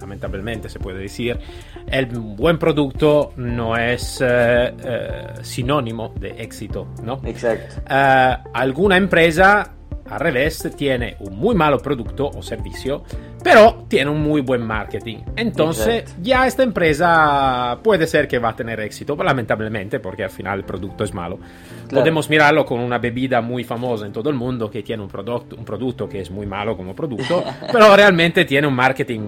lamentablemente 0.00 0.68
se 0.68 0.80
puede 0.80 0.98
decir, 0.98 1.38
el 1.86 2.06
buen 2.06 2.58
producto 2.58 3.32
no 3.36 3.76
es 3.76 4.20
eh, 4.20 4.74
eh, 4.84 5.26
sinónimo 5.42 6.14
de 6.18 6.30
éxito. 6.42 6.88
¿no? 7.02 7.20
Exacto. 7.24 7.76
alguna 8.54 8.96
empresa 8.96 9.77
al 10.10 10.20
revés, 10.20 10.70
tiene 10.76 11.16
un 11.20 11.36
muy 11.36 11.54
malo 11.54 11.78
producto 11.78 12.28
o 12.28 12.42
servicio, 12.42 13.02
pero 13.42 13.84
tiene 13.88 14.10
un 14.10 14.20
muy 14.20 14.40
buen 14.40 14.62
marketing. 14.62 15.18
Entonces, 15.36 16.02
Exacto. 16.02 16.22
ya 16.22 16.46
esta 16.46 16.62
empresa 16.62 17.78
puede 17.82 18.06
ser 18.06 18.26
que 18.28 18.38
va 18.38 18.50
a 18.50 18.56
tener 18.56 18.80
éxito, 18.80 19.16
lamentablemente, 19.16 20.00
porque 20.00 20.24
al 20.24 20.30
final 20.30 20.58
el 20.58 20.64
producto 20.64 21.04
es 21.04 21.14
malo. 21.14 21.38
Claro. 21.88 22.02
Podemos 22.02 22.28
mirarlo 22.28 22.64
con 22.64 22.80
una 22.80 22.98
bebida 22.98 23.40
muy 23.40 23.64
famosa 23.64 24.06
en 24.06 24.12
todo 24.12 24.30
el 24.30 24.36
mundo 24.36 24.70
que 24.70 24.82
tiene 24.82 25.02
un, 25.02 25.08
producto, 25.08 25.56
un 25.56 25.64
producto 25.64 26.08
que 26.08 26.20
es 26.20 26.30
muy 26.30 26.46
malo 26.46 26.76
como 26.76 26.94
producto, 26.94 27.44
pero 27.72 27.94
realmente 27.96 28.44
tiene 28.44 28.66
un 28.66 28.74
marketing 28.74 29.20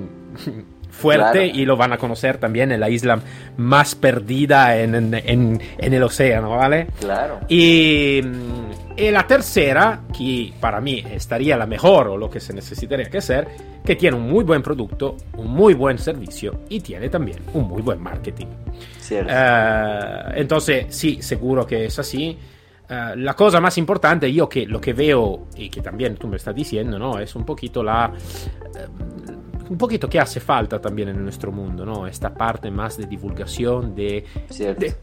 fuerte 0.91 1.45
claro. 1.45 1.59
y 1.59 1.65
lo 1.65 1.77
van 1.77 1.93
a 1.93 1.99
conocer 1.99 2.39
también 2.39 2.73
en 2.73 2.81
la 2.81 2.91
isla 2.91 3.21
más 3.57 3.95
perdida 3.95 4.77
en, 4.77 4.95
en, 4.95 5.15
en, 5.15 5.61
en 5.79 5.95
el 5.95 6.03
océano, 6.03 6.51
¿vale? 6.51 6.89
Claro. 7.01 7.41
Y, 7.49 8.21
y, 8.97 9.11
la 9.11 9.27
tercera, 9.27 10.03
que 10.17 10.53
para 10.61 10.81
mí 10.81 11.05
estaría 11.11 11.57
la 11.57 11.67
mejor 11.67 12.09
o 12.09 12.17
lo 12.17 12.29
que 12.29 12.41
se 12.41 12.53
necesitaría 12.53 13.09
que 13.11 13.19
hacer, 13.19 13.49
que 13.85 13.97
tiene 13.97 14.17
un 14.17 14.29
muy 14.29 14.45
buen 14.45 14.63
producto, 14.63 15.17
un 15.37 15.49
muy 15.49 15.75
buen 15.75 15.99
servicio 15.99 16.61
y 16.69 16.81
tiene 16.81 17.09
también 17.09 17.39
un 17.55 17.69
muy 17.69 17.83
buen 17.83 18.01
marketing. 18.01 18.47
Cierto. 19.01 19.33
Uh, 19.33 20.33
entonces, 20.35 20.87
sí, 20.91 21.23
seguro 21.23 21.67
que 21.67 21.87
es 21.87 21.99
así. 21.99 22.37
Uh, 22.89 23.17
la 23.17 23.35
cosa 23.35 23.61
más 23.61 23.79
importante, 23.79 24.33
yo 24.33 24.49
que 24.49 24.67
lo 24.67 24.81
que 24.81 24.93
veo 24.93 25.47
y 25.57 25.71
que 25.71 25.81
también 25.81 26.17
tú 26.17 26.29
me 26.29 26.37
estás 26.37 26.55
diciendo, 26.55 26.99
¿no? 26.99 27.19
Es 27.19 27.35
un 27.35 27.45
poquito 27.45 27.83
la... 27.83 28.13
Uh, 28.13 29.41
un 29.71 29.79
poquito 29.79 30.09
que 30.09 30.19
hace 30.19 30.41
falta 30.41 30.81
también 30.81 31.11
en 31.11 31.23
nuestro 31.23 31.53
mundo, 31.53 31.87
¿no? 31.87 32.07
Esta 32.07 32.35
parte 32.35 32.73
más 32.73 32.97
de 32.97 33.07
divulgación, 33.07 33.95
de, 33.95 34.25
de 34.59 34.97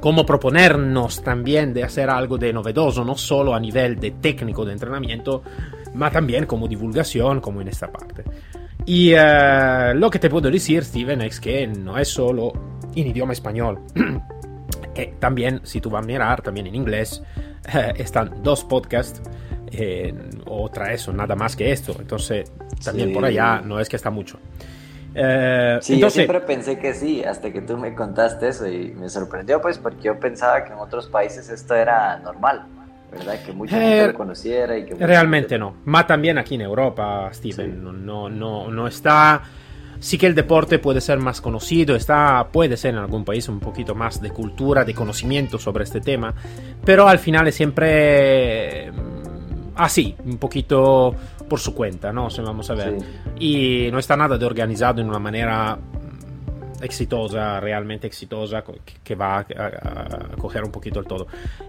cómo 0.00 0.24
proponernos 0.24 1.22
también 1.22 1.72
de 1.72 1.84
hacer 1.84 2.10
algo 2.10 2.38
de 2.38 2.52
novedoso, 2.52 3.04
no 3.04 3.16
solo 3.16 3.54
a 3.54 3.60
nivel 3.60 3.98
de 3.98 4.12
técnico 4.12 4.64
de 4.64 4.72
entrenamiento, 4.72 5.42
ma 5.94 6.10
también 6.10 6.46
como 6.46 6.68
divulgación, 6.68 7.40
como 7.40 7.60
en 7.60 7.68
esta 7.68 7.90
parte. 7.90 8.24
Y 8.84 9.14
uh, 9.14 9.94
lo 9.94 10.10
que 10.10 10.18
te 10.18 10.30
puedo 10.30 10.50
decir, 10.50 10.84
Steven, 10.84 11.22
es 11.22 11.40
que 11.40 11.66
no 11.66 11.98
es 11.98 12.08
solo 12.08 12.52
en 12.94 13.06
idioma 13.08 13.32
español. 13.32 13.80
que 14.94 15.14
también, 15.18 15.60
si 15.64 15.80
tú 15.80 15.90
vas 15.90 16.04
a 16.04 16.06
mirar, 16.06 16.42
también 16.42 16.66
en 16.68 16.74
inglés, 16.74 17.22
eh, 17.74 17.92
están 17.96 18.42
dos 18.42 18.64
podcasts, 18.64 19.20
eh, 19.72 20.14
o 20.46 20.68
tres 20.70 21.08
o 21.08 21.12
nada 21.12 21.34
más 21.34 21.56
que 21.56 21.72
esto. 21.72 21.96
Entonces, 21.98 22.52
también 22.84 23.08
Sí. 23.08 23.14
por 23.14 23.24
allá 23.24 23.60
no 23.60 23.80
es 23.80 23.88
que 23.88 23.96
está 23.96 24.10
mucho. 24.10 24.38
Eh, 25.18 25.78
Sí, 25.80 25.94
entonces, 25.94 26.18
yo 26.18 26.24
siempre 26.26 26.40
pensé 26.40 26.78
que 26.78 26.92
sí, 26.92 27.24
hasta 27.24 27.50
que 27.50 27.62
tú 27.62 27.78
me 27.78 27.94
contaste 27.94 28.48
eso 28.48 28.68
y 28.68 28.92
me 28.92 29.08
sorprendió, 29.08 29.60
pues, 29.62 29.78
porque 29.78 30.02
yo 30.02 30.20
pensaba 30.20 30.62
que 30.64 30.72
en 30.74 30.78
otros 30.78 31.06
países 31.08 31.48
esto 31.48 31.74
era 31.74 32.18
normal, 32.18 32.66
¿verdad? 33.10 33.36
Que 33.44 33.52
mucha 33.52 33.78
Eh, 33.78 33.88
gente 33.98 34.12
lo 34.12 34.18
conociera 34.18 34.76
y 34.76 34.84
que... 34.84 34.94
Realmente 34.94 35.48
gente- 35.50 35.58
no, 35.58 35.74
ma 35.86 36.06
también 36.06 36.36
aquí 36.36 36.56
en 36.56 36.60
Europa, 36.62 37.30
Steven, 37.32 37.72
Sí. 37.72 37.78
no, 37.82 37.92
no, 37.92 38.28
no, 38.28 38.70
no 38.70 38.86
está... 38.86 39.42
Sí 39.98 40.18
que 40.18 40.26
el 40.26 40.34
deporte 40.34 40.78
puede 40.78 41.00
ser 41.00 41.18
más 41.18 41.40
conocido, 41.40 41.96
está, 41.96 42.48
puede 42.52 42.76
ser 42.76 42.92
en 42.92 43.00
algún 43.00 43.24
país 43.24 43.48
un 43.48 43.58
poquito 43.60 43.94
más 43.94 44.20
de 44.20 44.28
cultura, 44.28 44.84
de 44.84 44.92
conocimiento 44.92 45.58
sobre 45.58 45.84
este 45.84 46.02
tema, 46.02 46.34
pero 46.84 47.08
al 47.08 47.18
final 47.18 47.48
es 47.48 47.54
siempre 47.54 48.92
mm, 48.92 49.72
así, 49.76 50.14
un 50.26 50.36
poquito 50.36 51.14
por 51.48 51.60
su 51.60 51.74
cuenta, 51.74 52.12
¿no? 52.12 52.30
Se 52.30 52.42
vamos 52.42 52.68
a 52.70 52.74
ver. 52.74 52.96
Sí. 53.38 53.86
Y 53.86 53.90
no 53.90 53.98
está 53.98 54.16
nada 54.16 54.36
de 54.38 54.44
organizado 54.46 55.00
en 55.00 55.08
una 55.08 55.18
manera 55.18 55.76
mm, 55.76 56.82
exitosa, 56.84 57.60
realmente 57.60 58.06
exitosa, 58.06 58.62
que- 59.02 59.14
va 59.14 59.38
a, 59.38 60.36
coger 60.38 60.64
un 60.64 60.70
poquito 60.72 61.00
el 61.00 61.06
todo. 61.06 61.26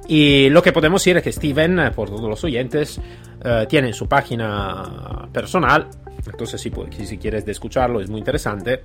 Y 0.08 0.50
lo 0.50 0.62
que 0.62 0.72
podemos 0.72 1.02
decir 1.02 1.18
es 1.18 1.24
que 1.24 1.32
Steven, 1.32 1.80
eh, 1.80 1.92
por 1.92 2.10
todos 2.10 2.30
los 2.30 2.44
oyentes, 2.44 3.00
eh, 3.44 3.66
tiene 3.70 3.94
su 3.94 4.08
página 4.08 5.28
personal, 5.32 5.88
entonces 6.26 6.60
si, 6.60 6.72
si 7.06 7.18
quieres 7.18 7.46
de 7.46 7.52
escucharlo 7.52 8.02
es 8.02 8.10
muy 8.10 8.20
interesante. 8.20 8.84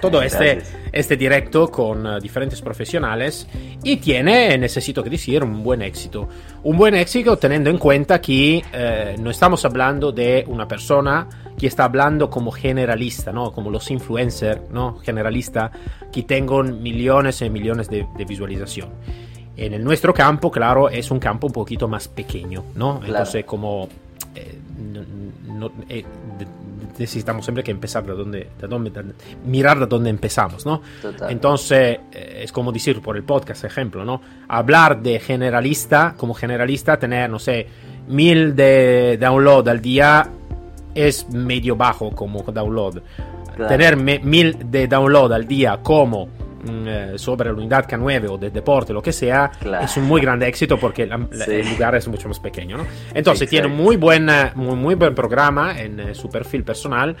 Todo 0.00 0.20
este, 0.22 0.58
este 0.92 1.16
directo 1.16 1.68
con 1.70 2.06
eh, 2.06 2.18
diferentes 2.20 2.60
profesionales 2.60 3.46
y 3.82 3.96
tiene, 3.96 4.56
necesito 4.58 5.02
que 5.02 5.10
decir, 5.10 5.42
un 5.42 5.62
buen 5.62 5.82
éxito. 5.82 6.28
Un 6.64 6.76
buen 6.76 6.94
éxito 6.94 7.36
teniendo 7.38 7.70
en 7.70 7.78
cuenta 7.78 8.20
que 8.20 8.62
eh, 8.72 9.16
no 9.18 9.30
estamos 9.30 9.64
hablando 9.64 10.12
de 10.12 10.44
una 10.48 10.68
persona 10.68 11.26
que 11.58 11.66
está 11.68 11.84
hablando 11.84 12.28
como 12.28 12.50
generalista, 12.50 13.32
¿no? 13.32 13.52
Como 13.52 13.70
los 13.70 13.90
influencers, 13.90 14.60
¿no? 14.70 14.98
Generalista 14.98 15.70
que 16.12 16.22
tengan 16.24 16.82
millones 16.82 17.40
y 17.40 17.48
millones 17.50 17.88
de, 17.88 18.06
de 18.16 18.24
visualización. 18.24 18.90
En 19.56 19.72
el 19.72 19.82
nuestro 19.82 20.12
campo, 20.12 20.50
claro, 20.50 20.90
es 20.90 21.10
un 21.10 21.18
campo 21.18 21.46
un 21.46 21.52
poquito 21.54 21.88
más 21.88 22.08
pequeño, 22.08 22.62
¿no? 22.74 22.98
Claro. 22.98 23.06
Entonces, 23.14 23.44
como 23.46 23.88
eh, 24.34 24.58
no- 24.92 25.02
no- 25.54 25.72
eh, 25.88 26.04
de- 26.38 26.46
necesitamos 26.98 27.44
siempre 27.44 27.62
que 27.64 27.70
empezar 27.70 28.04
de 28.04 28.12
donde, 28.14 28.48
de 28.60 28.66
donde, 28.68 28.90
de- 28.90 29.14
mirar 29.44 29.78
de 29.78 29.86
dónde 29.86 30.10
empezamos, 30.10 30.64
¿no? 30.66 30.82
Total. 31.02 31.30
Entonces, 31.30 31.98
eh, 32.12 32.40
es 32.44 32.52
como 32.52 32.72
decir 32.72 33.00
por 33.00 33.16
el 33.16 33.24
podcast, 33.24 33.64
ejemplo, 33.64 34.04
¿no? 34.04 34.20
Hablar 34.48 35.00
de 35.02 35.18
generalista, 35.20 36.14
como 36.16 36.34
generalista, 36.34 36.98
tener, 36.98 37.28
no 37.30 37.38
sé, 37.38 37.66
mil 38.08 38.54
de 38.54 39.18
download 39.20 39.68
al 39.68 39.80
día 39.80 40.28
es 40.94 41.28
medio 41.30 41.76
bajo 41.76 42.10
como 42.12 42.42
download. 42.42 43.00
Claro. 43.54 43.68
Tener 43.68 43.96
me- 43.96 44.18
mil 44.18 44.70
de 44.70 44.86
download 44.86 45.32
al 45.32 45.46
día 45.46 45.78
como 45.82 46.28
sobre 47.16 47.48
la 47.50 47.54
unidad 47.56 47.86
K9 47.88 48.28
o 48.30 48.38
de 48.38 48.50
deporte, 48.50 48.92
lo 48.92 49.02
que 49.02 49.12
sea, 49.12 49.50
Claro. 49.60 49.84
es 49.84 49.96
un 49.96 50.04
muy 50.04 50.20
grande 50.20 50.46
éxito 50.48 50.78
porque 50.78 51.06
la- 51.06 51.18
Sí. 51.30 51.50
el 51.52 51.68
lugar 51.70 51.94
es 51.94 52.06
mucho 52.08 52.28
más 52.28 52.40
pequeño, 52.40 52.78
¿no? 52.78 52.86
Entonces, 53.14 53.48
tiene 53.48 53.66
un 53.66 53.76
muy 53.76 53.96
buen, 53.96 54.28
eh, 54.28 54.52
muy, 54.54 54.76
muy 54.76 54.94
buen 54.94 55.14
programa 55.14 55.80
en 55.80 56.00
eh, 56.00 56.14
su 56.14 56.28
perfil 56.28 56.64
personal. 56.64 57.16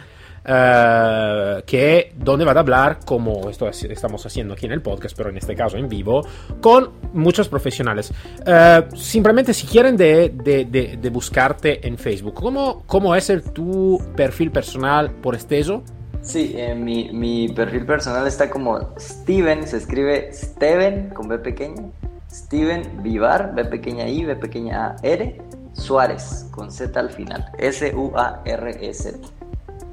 eh, 0.48 1.62
que 1.66 2.12
donde 2.16 2.44
va 2.44 2.52
a 2.52 2.58
hablar 2.60 3.00
como 3.04 3.50
esto 3.50 3.68
es- 3.68 3.82
estamos 3.82 4.24
haciendo 4.26 4.54
aquí 4.54 4.66
en 4.66 4.70
el 4.72 4.80
podcast 4.80 5.16
pero 5.16 5.30
en 5.30 5.36
este 5.38 5.56
caso 5.56 5.76
en 5.76 5.88
vivo 5.88 6.24
con 6.60 6.90
muchos 7.14 7.48
profesionales 7.48 8.12
Eh, 8.46 8.82
simplemente 8.94 9.52
si 9.52 9.66
quieren 9.66 9.96
de, 9.96 10.28
de- 10.28 10.64
de- 10.66 10.98
de 11.02 11.10
buscarte 11.10 11.84
en 11.86 11.98
Facebook 11.98 12.34
¿cómo, 12.34 12.84
cómo 12.86 13.16
es 13.16 13.28
el 13.28 13.42
tu 13.42 14.00
perfil 14.16 14.52
personal 14.52 15.10
por 15.20 15.34
extenso? 15.34 15.82
Sí, 16.26 16.54
eh, 16.56 16.74
mi, 16.74 17.10
mi 17.12 17.48
perfil 17.48 17.86
personal 17.86 18.26
está 18.26 18.50
como 18.50 18.90
Steven, 18.98 19.64
se 19.64 19.76
escribe 19.76 20.32
Steven 20.32 21.10
con 21.10 21.28
B 21.28 21.38
pequeña, 21.38 21.84
Steven 22.28 23.00
Vivar, 23.04 23.54
B 23.54 23.64
pequeña 23.64 24.08
I, 24.08 24.24
B 24.24 24.34
pequeña 24.34 24.96
R, 25.04 25.40
Suárez 25.72 26.48
con 26.50 26.72
Z 26.72 26.98
al 26.98 27.10
final, 27.10 27.46
S-U-A-R-E-Z. 27.58 29.35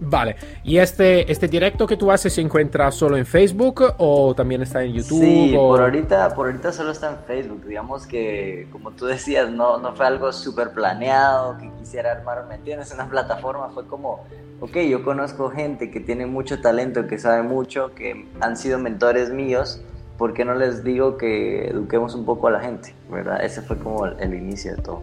Vale, 0.06 0.36
¿y 0.66 0.78
este, 0.80 1.32
este 1.32 1.48
directo 1.48 1.88
que 1.88 1.96
tú 1.96 2.12
haces 2.12 2.34
se 2.34 2.42
encuentra 2.42 2.92
solo 2.92 3.16
en 3.16 3.26
Facebook 3.26 3.84
o 3.98 4.36
también 4.36 4.62
está 4.62 4.84
en 4.84 4.94
YouTube? 4.94 5.20
Sí, 5.20 5.56
o- 5.58 5.68
por 5.70 5.82
ahorita, 5.82 6.36
por 6.36 6.48
ahorita 6.48 6.72
solo 6.74 6.92
está 6.92 7.12
en 7.12 7.18
Facebook. 7.26 7.66
Digamos 7.66 8.06
que, 8.06 8.68
como 8.72 8.92
tú 8.92 9.06
decías, 9.06 9.50
no, 9.50 9.78
no 9.78 9.96
fue 9.96 10.06
algo 10.06 10.32
súper 10.34 10.72
planeado 10.72 11.58
que 11.58 11.72
quisiera 11.80 12.12
armar, 12.12 12.46
¿me 12.50 12.56
entiendes? 12.56 12.94
Una 12.94 13.08
plataforma 13.10 13.70
fue 13.70 13.88
como, 13.88 14.26
ok, 14.60 14.78
yo 14.90 15.04
conozco 15.04 15.50
gente 15.50 15.90
que 15.90 16.00
tiene 16.02 16.26
mucho 16.26 16.60
talento, 16.60 17.08
que 17.08 17.18
sabe 17.18 17.42
mucho, 17.44 17.94
que 17.96 18.28
han 18.42 18.58
sido 18.58 18.80
mentores 18.80 19.30
míos. 19.32 19.80
¿Por 20.18 20.34
qué 20.34 20.44
no 20.46 20.54
les 20.54 20.84
digo 20.84 21.18
que 21.18 21.70
eduquemos 21.70 22.14
un 22.14 22.26
poco 22.26 22.48
a 22.48 22.52
la 22.52 22.60
gente? 22.60 22.94
¿Verdad? 23.10 23.44
Ese 23.44 23.62
fue 23.62 23.78
como 23.80 24.06
el, 24.06 24.20
el 24.20 24.34
inicio 24.34 24.76
de 24.76 24.82
todo. 24.82 25.02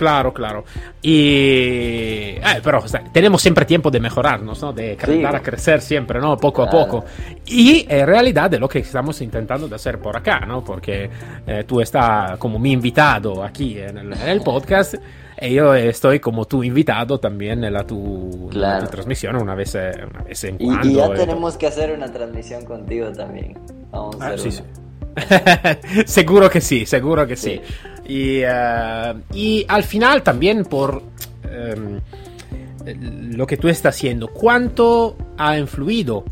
Claro, 0.00 0.32
claro. 0.32 0.64
Y... 1.02 2.36
eh, 2.38 2.60
pero 2.64 2.78
o 2.78 2.88
sea, 2.88 3.02
tenemos 3.12 3.42
siempre 3.42 3.66
tiempo 3.66 3.90
de 3.90 4.00
mejorarnos, 4.00 4.62
¿no? 4.62 4.72
De 4.72 4.96
Sí. 5.04 5.20
dar 5.20 5.36
a 5.36 5.42
crecer 5.42 5.82
siempre, 5.82 6.18
¿no? 6.20 6.38
Poco 6.38 6.62
Claro. 6.62 6.78
a 6.80 6.84
poco. 6.86 7.04
Y 7.46 7.84
en 7.86 8.06
realidad 8.06 8.48
de 8.50 8.58
lo 8.58 8.66
que 8.66 8.78
estamos 8.78 9.20
intentando 9.20 9.68
de 9.68 9.74
hacer 9.74 9.98
por 9.98 10.16
acá, 10.16 10.40
¿no? 10.46 10.64
Porque 10.64 11.10
eh, 11.46 11.64
tú 11.66 11.82
estás 11.82 12.38
como 12.38 12.58
mi 12.58 12.72
invitado 12.72 13.44
aquí 13.44 13.78
en 13.78 13.98
el, 13.98 14.12
en 14.14 14.28
el 14.28 14.40
podcast 14.40 14.94
y 15.42 15.54
yo 15.54 15.74
estoy 15.74 16.18
como 16.18 16.46
tu 16.46 16.62
invitado 16.64 17.18
también 17.20 17.62
en 17.64 17.72
la 17.74 17.84
tu, 17.86 18.48
en 18.52 18.60
la 18.60 18.68
Claro. 18.70 18.84
tu 18.86 18.90
transmisión 18.92 19.36
una 19.36 19.54
vez, 19.54 19.74
eh, 19.74 19.90
una 20.10 20.22
vez 20.22 20.44
en 20.44 20.56
Y, 20.58 20.64
cuando. 20.64 20.88
y 20.88 20.94
ya 20.94 21.06
eh, 21.06 21.10
tenemos 21.14 21.56
que 21.58 21.66
hacer 21.66 21.92
una 21.92 22.10
transmisión 22.10 22.64
contigo 22.64 23.12
también. 23.12 23.58
Vamos 23.90 24.16
a 24.20 24.24
Ah, 24.24 24.28
hacer 24.28 24.38
sí, 24.52 24.60
una. 24.62 24.74
sí. 24.74 24.79
seguro 26.06 26.50
que 26.50 26.60
sí, 26.60 26.86
seguro 26.86 27.26
que 27.26 27.36
sí. 27.36 27.60
Sí. 27.64 28.12
Y, 28.12 28.40
eh, 28.44 29.14
y 29.32 29.64
al 29.68 29.84
final 29.84 30.22
también 30.22 30.64
por 30.64 31.02
em, 31.44 32.00
lo 33.36 33.46
que 33.46 33.56
tú 33.56 33.68
estás 33.68 33.94
haciendo, 33.94 34.28
¿cuánto 34.28 35.16
ha 35.38 35.58
influido 35.58 36.24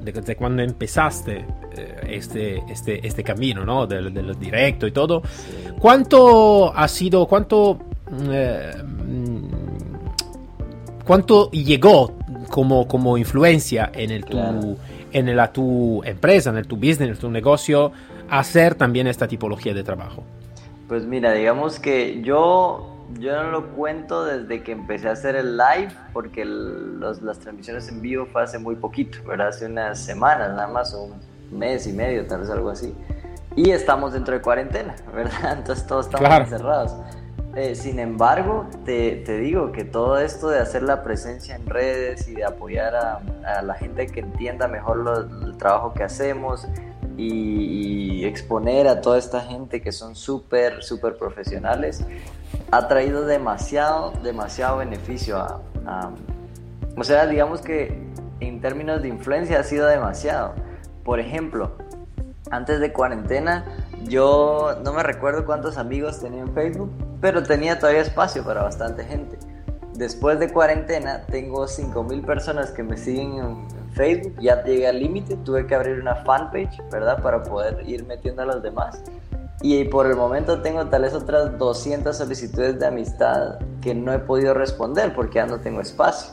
desde 0.00 0.36
cuando 0.36 0.62
empezaste 0.62 1.44
eh, 1.76 1.96
este, 2.08 2.62
este, 2.70 3.06
este 3.06 3.22
camino, 3.22 3.64
¿no? 3.64 3.86
Del, 3.86 4.12
del 4.14 4.38
directo 4.38 4.86
y 4.86 4.92
todo? 4.92 5.22
Sí. 5.24 5.68
¿Cuánto 5.78 6.76
ha 6.76 6.88
sido, 6.88 7.26
cuánto, 7.26 7.78
eh, 8.30 8.72
mm, 8.82 9.42
cuánto 11.04 11.50
llegó 11.50 12.16
como, 12.48 12.86
como 12.88 13.18
influencia 13.18 13.90
en 13.94 14.10
el 14.10 14.24
tu, 14.24 14.32
Claro. 14.32 14.76
En 15.18 15.34
la 15.36 15.52
tu 15.52 16.02
empresa, 16.04 16.50
en 16.50 16.56
el 16.58 16.66
tu 16.66 16.76
business, 16.76 17.00
en 17.10 17.16
tu 17.18 17.30
negocio, 17.30 17.92
hacer 18.30 18.74
también 18.74 19.06
esta 19.06 19.26
tipología 19.28 19.74
de 19.74 19.82
trabajo? 19.82 20.22
Pues 20.88 21.04
mira, 21.04 21.32
digamos 21.32 21.78
que 21.78 22.22
yo, 22.22 22.94
yo 23.18 23.42
no 23.42 23.50
lo 23.50 23.66
cuento 23.70 24.24
desde 24.24 24.62
que 24.62 24.72
empecé 24.72 25.08
a 25.08 25.12
hacer 25.12 25.36
el 25.36 25.56
live, 25.56 25.88
porque 26.12 26.42
el- 26.42 26.98
los- 27.00 27.20
las 27.22 27.38
transmisiones 27.38 27.88
en 27.88 28.00
vivo 28.00 28.26
fue 28.32 28.42
hace 28.42 28.58
muy 28.58 28.76
poquito, 28.76 29.18
¿verdad? 29.26 29.48
Hace 29.48 29.66
unas 29.66 29.98
semanas 29.98 30.50
nada 30.50 30.68
más, 30.68 30.94
un 30.94 31.12
mes 31.58 31.86
y 31.86 31.92
medio, 31.92 32.26
tal 32.26 32.40
vez 32.40 32.50
algo 32.50 32.70
así. 32.70 32.94
Y 33.56 33.70
estamos 33.70 34.12
dentro 34.12 34.34
de 34.34 34.40
cuarentena, 34.40 34.94
¿verdad? 35.14 35.58
Entonces 35.58 35.86
todos 35.86 36.06
estamos 36.06 36.26
Claro. 36.26 36.44
encerrados. 36.44 36.92
Eh, 37.56 37.74
sin 37.74 37.98
embargo, 37.98 38.66
te, 38.84 39.16
te 39.24 39.38
digo 39.38 39.72
que 39.72 39.84
todo 39.84 40.18
esto 40.18 40.48
de 40.48 40.58
hacer 40.58 40.82
la 40.82 41.02
presencia 41.02 41.56
en 41.56 41.66
redes 41.66 42.28
y 42.28 42.34
de 42.34 42.44
apoyar 42.44 42.94
a, 42.94 43.20
a 43.44 43.62
la 43.62 43.74
gente 43.74 44.06
que 44.06 44.20
entienda 44.20 44.68
mejor 44.68 44.98
lo- 44.98 45.20
el 45.46 45.56
trabajo 45.56 45.92
que 45.94 46.04
hacemos 46.04 46.68
y, 47.16 48.20
y 48.20 48.24
exponer 48.26 48.86
a 48.86 49.00
toda 49.00 49.18
esta 49.18 49.40
gente 49.40 49.80
que 49.82 49.90
son 49.92 50.14
súper, 50.14 50.84
súper 50.84 51.16
profesionales, 51.16 52.04
ha 52.70 52.86
traído 52.86 53.24
demasiado, 53.24 54.12
demasiado 54.22 54.76
beneficio 54.78 55.38
a, 55.38 55.60
a- 55.86 56.10
O 56.96 57.02
sea, 57.02 57.26
digamos 57.26 57.60
que 57.60 57.98
en 58.40 58.60
términos 58.60 59.02
de 59.02 59.08
influencia 59.08 59.58
ha 59.58 59.64
sido 59.64 59.86
demasiado. 59.88 60.52
Por 61.02 61.18
ejemplo, 61.18 61.72
antes 62.50 62.78
de 62.78 62.92
cuarentena 62.92 63.64
yo 64.06 64.76
no 64.84 64.92
me 64.92 65.02
recuerdo 65.02 65.44
cuántos 65.44 65.76
amigos 65.76 66.20
tenía 66.20 66.40
en 66.40 66.52
Facebook, 66.54 66.90
pero 67.20 67.42
tenía 67.42 67.78
todavía 67.78 68.02
espacio 68.02 68.44
para 68.44 68.62
bastante 68.62 69.04
gente. 69.04 69.38
Después 69.94 70.38
de 70.38 70.52
cuarentena 70.52 71.26
tengo 71.26 71.66
5.000 71.66 72.24
personas 72.24 72.70
que 72.70 72.84
me 72.84 72.96
siguen 72.96 73.38
en 73.38 73.90
Facebook, 73.92 74.34
ya 74.40 74.62
llegué 74.62 74.86
al 74.86 75.00
límite, 75.00 75.36
tuve 75.38 75.66
que 75.66 75.74
abrir 75.74 76.00
una 76.00 76.14
fanpage, 76.14 76.80
¿verdad? 76.90 77.20
Para 77.20 77.42
poder 77.42 77.82
ir 77.88 78.06
metiendo 78.06 78.42
a 78.42 78.44
los 78.46 78.62
demás. 78.62 79.02
Y 79.60 79.84
por 79.84 80.06
el 80.06 80.14
momento 80.14 80.62
tengo 80.62 80.86
tal 80.86 81.02
vez 81.02 81.14
otras 81.14 81.58
200 81.58 82.16
solicitudes 82.16 82.78
de 82.78 82.86
amistad 82.86 83.58
que 83.82 83.92
no 83.92 84.12
he 84.12 84.20
podido 84.20 84.54
responder 84.54 85.12
porque 85.14 85.36
ya 85.36 85.46
no 85.46 85.58
tengo 85.58 85.80
espacio. 85.80 86.32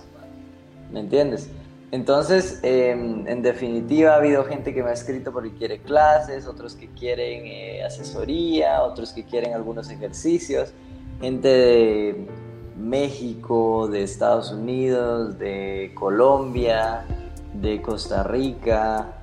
¿Me 0.91 0.99
entiendes? 0.99 1.49
Entonces, 1.91 2.59
em, 2.63 3.27
en 3.27 3.41
definitiva, 3.41 4.13
ha 4.13 4.15
habido 4.15 4.43
gente 4.43 4.73
que 4.73 4.83
me 4.83 4.89
ha 4.89 4.93
escrito 4.93 5.31
porque 5.31 5.53
quiere 5.53 5.79
clases, 5.79 6.47
otros 6.47 6.75
que 6.75 6.89
quieren 6.89 7.45
eh, 7.45 7.83
asesoría, 7.83 8.81
otros 8.81 9.13
que 9.13 9.23
quieren 9.23 9.53
algunos 9.53 9.89
ejercicios, 9.89 10.73
gente 11.21 11.47
de 11.47 12.27
México, 12.75 13.87
de 13.87 14.03
Estados 14.03 14.51
Unidos, 14.51 15.37
de 15.37 15.91
Colombia, 15.93 17.05
de 17.53 17.81
Costa 17.81 18.23
Rica, 18.23 19.13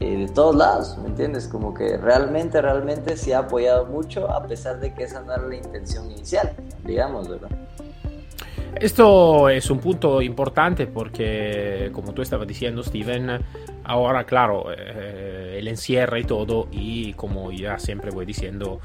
eh, 0.00 0.16
de 0.16 0.28
todos 0.28 0.56
lados, 0.56 0.96
¿me 0.98 1.08
entiendes? 1.08 1.46
Como 1.46 1.74
que 1.74 1.96
realmente, 1.96 2.60
realmente 2.62 3.16
se 3.16 3.34
ha 3.34 3.40
apoyado 3.40 3.86
mucho 3.86 4.30
a 4.30 4.44
pesar 4.46 4.80
de 4.80 4.94
que 4.94 5.04
esa 5.04 5.20
no 5.22 5.34
era 5.34 5.42
la 5.46 5.56
intención 5.56 6.10
inicial, 6.10 6.54
digamos, 6.84 7.28
¿verdad? 7.28 7.50
Esto 8.80 9.48
es 9.48 9.70
un 9.70 9.80
punto 9.80 10.22
importante 10.22 10.86
porque, 10.86 11.90
como 11.92 12.14
tú 12.14 12.22
estabas 12.22 12.46
diciendo, 12.46 12.82
Steven, 12.82 13.40
ahora, 13.84 14.24
claro, 14.24 14.66
eh, 14.70 15.56
el 15.58 15.66
encierra 15.66 16.18
y 16.18 16.24
todo, 16.24 16.68
y 16.70 17.12
como 17.14 17.50
ya 17.50 17.78
siempre 17.78 18.10
voy 18.10 18.24
diciendo, 18.24 18.80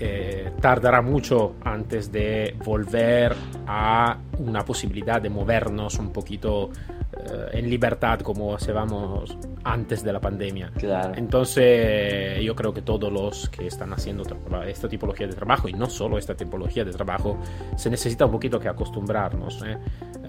eh, 0.00 0.52
tardará 0.60 1.02
mucho 1.02 1.56
antes 1.64 2.12
de 2.12 2.54
volver 2.64 3.34
a 3.66 4.16
una 4.38 4.64
posibilidad 4.64 5.20
de 5.20 5.28
movernos 5.28 5.98
un 5.98 6.12
poquito 6.12 6.70
eh, 7.12 7.48
en 7.58 7.68
libertad 7.68 8.20
como 8.20 8.54
hacíamos 8.54 9.36
antes 9.64 10.04
de 10.04 10.12
la 10.12 10.20
pandemia. 10.20 10.70
Entonces 11.16 12.40
yo 12.42 12.54
creo 12.54 12.72
que 12.72 12.82
todos 12.82 13.12
los 13.12 13.48
que 13.48 13.66
están 13.66 13.92
haciendo 13.92 14.22
esta 14.66 14.88
tipología 14.88 15.26
de 15.26 15.34
trabajo, 15.34 15.68
y 15.68 15.72
no 15.72 15.90
solo 15.90 16.16
esta 16.16 16.34
tipología 16.34 16.84
de 16.84 16.92
trabajo, 16.92 17.38
se 17.76 17.90
necesita 17.90 18.26
un 18.26 18.32
poquito 18.32 18.60
que 18.60 18.68
acostumbrarnos 18.68 19.64
¿eh? 19.66 19.78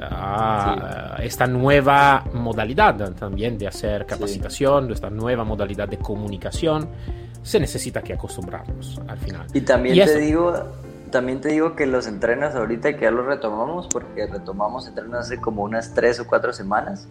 a 0.01 1.17
esta 1.21 1.45
nueva 1.45 2.23
modalidad 2.33 3.13
también 3.13 3.57
de 3.57 3.67
hacer 3.67 4.05
capacitación, 4.07 4.87
de 4.87 4.95
esta 4.95 5.11
nueva 5.11 5.43
modalidad 5.43 5.87
de 5.87 5.97
comunicación 5.97 6.89
se 7.43 7.59
necesita 7.59 8.01
que 8.01 8.13
acostumbrarnos 8.13 9.01
al 9.07 9.17
final. 9.17 9.47
Y 9.53 9.61
también 9.61 10.05
te 10.05 10.19
digo, 10.19 10.53
también 11.11 11.41
te 11.41 11.49
digo 11.49 11.75
que 11.75 11.85
los 11.85 12.07
entrenos 12.07 12.55
ahorita 12.55 12.93
que 12.95 13.01
ya 13.01 13.11
los 13.11 13.25
retomamos, 13.25 13.87
porque 13.87 14.27
retomamos 14.27 14.87
entrenos 14.87 15.19
hace 15.19 15.39
como 15.39 15.63
unas 15.63 15.93
tres 15.93 16.19
o 16.19 16.27
cuatro 16.27 16.53
semanas, 16.53 17.07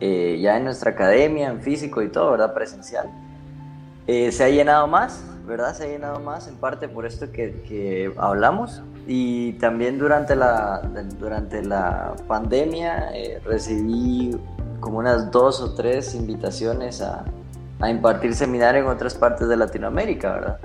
eh, 0.00 0.38
ya 0.40 0.56
en 0.56 0.64
nuestra 0.64 0.92
academia, 0.92 1.48
en 1.48 1.60
físico 1.60 2.02
y 2.02 2.08
todo, 2.08 2.32
¿verdad? 2.32 2.54
Presencial. 2.54 3.10
Eh, 4.06 4.32
se 4.32 4.44
ha 4.44 4.48
llenado 4.48 4.86
más, 4.86 5.24
¿verdad? 5.46 5.74
Se 5.74 5.84
ha 5.84 5.86
llenado 5.86 6.20
más 6.20 6.48
en 6.48 6.56
parte 6.56 6.88
por 6.88 7.06
esto 7.06 7.30
que, 7.30 7.62
que 7.68 8.12
hablamos 8.18 8.82
y 9.06 9.54
también 9.54 9.98
durante 9.98 10.36
la, 10.36 10.82
durante 11.18 11.62
la 11.62 12.14
pandemia 12.28 13.10
eh, 13.14 13.40
recibí 13.44 14.36
como 14.80 14.98
unas 14.98 15.30
dos 15.30 15.60
o 15.60 15.74
tres 15.74 16.14
invitaciones 16.14 17.00
a, 17.00 17.24
a 17.82 17.90
impartir 17.90 18.34
seminarios 18.34 18.86
en 18.86 18.90
otras 18.90 19.14
partes 19.14 19.48
de 19.48 19.56
Latinoamérica, 19.56 20.32
¿verdad? 20.32 20.58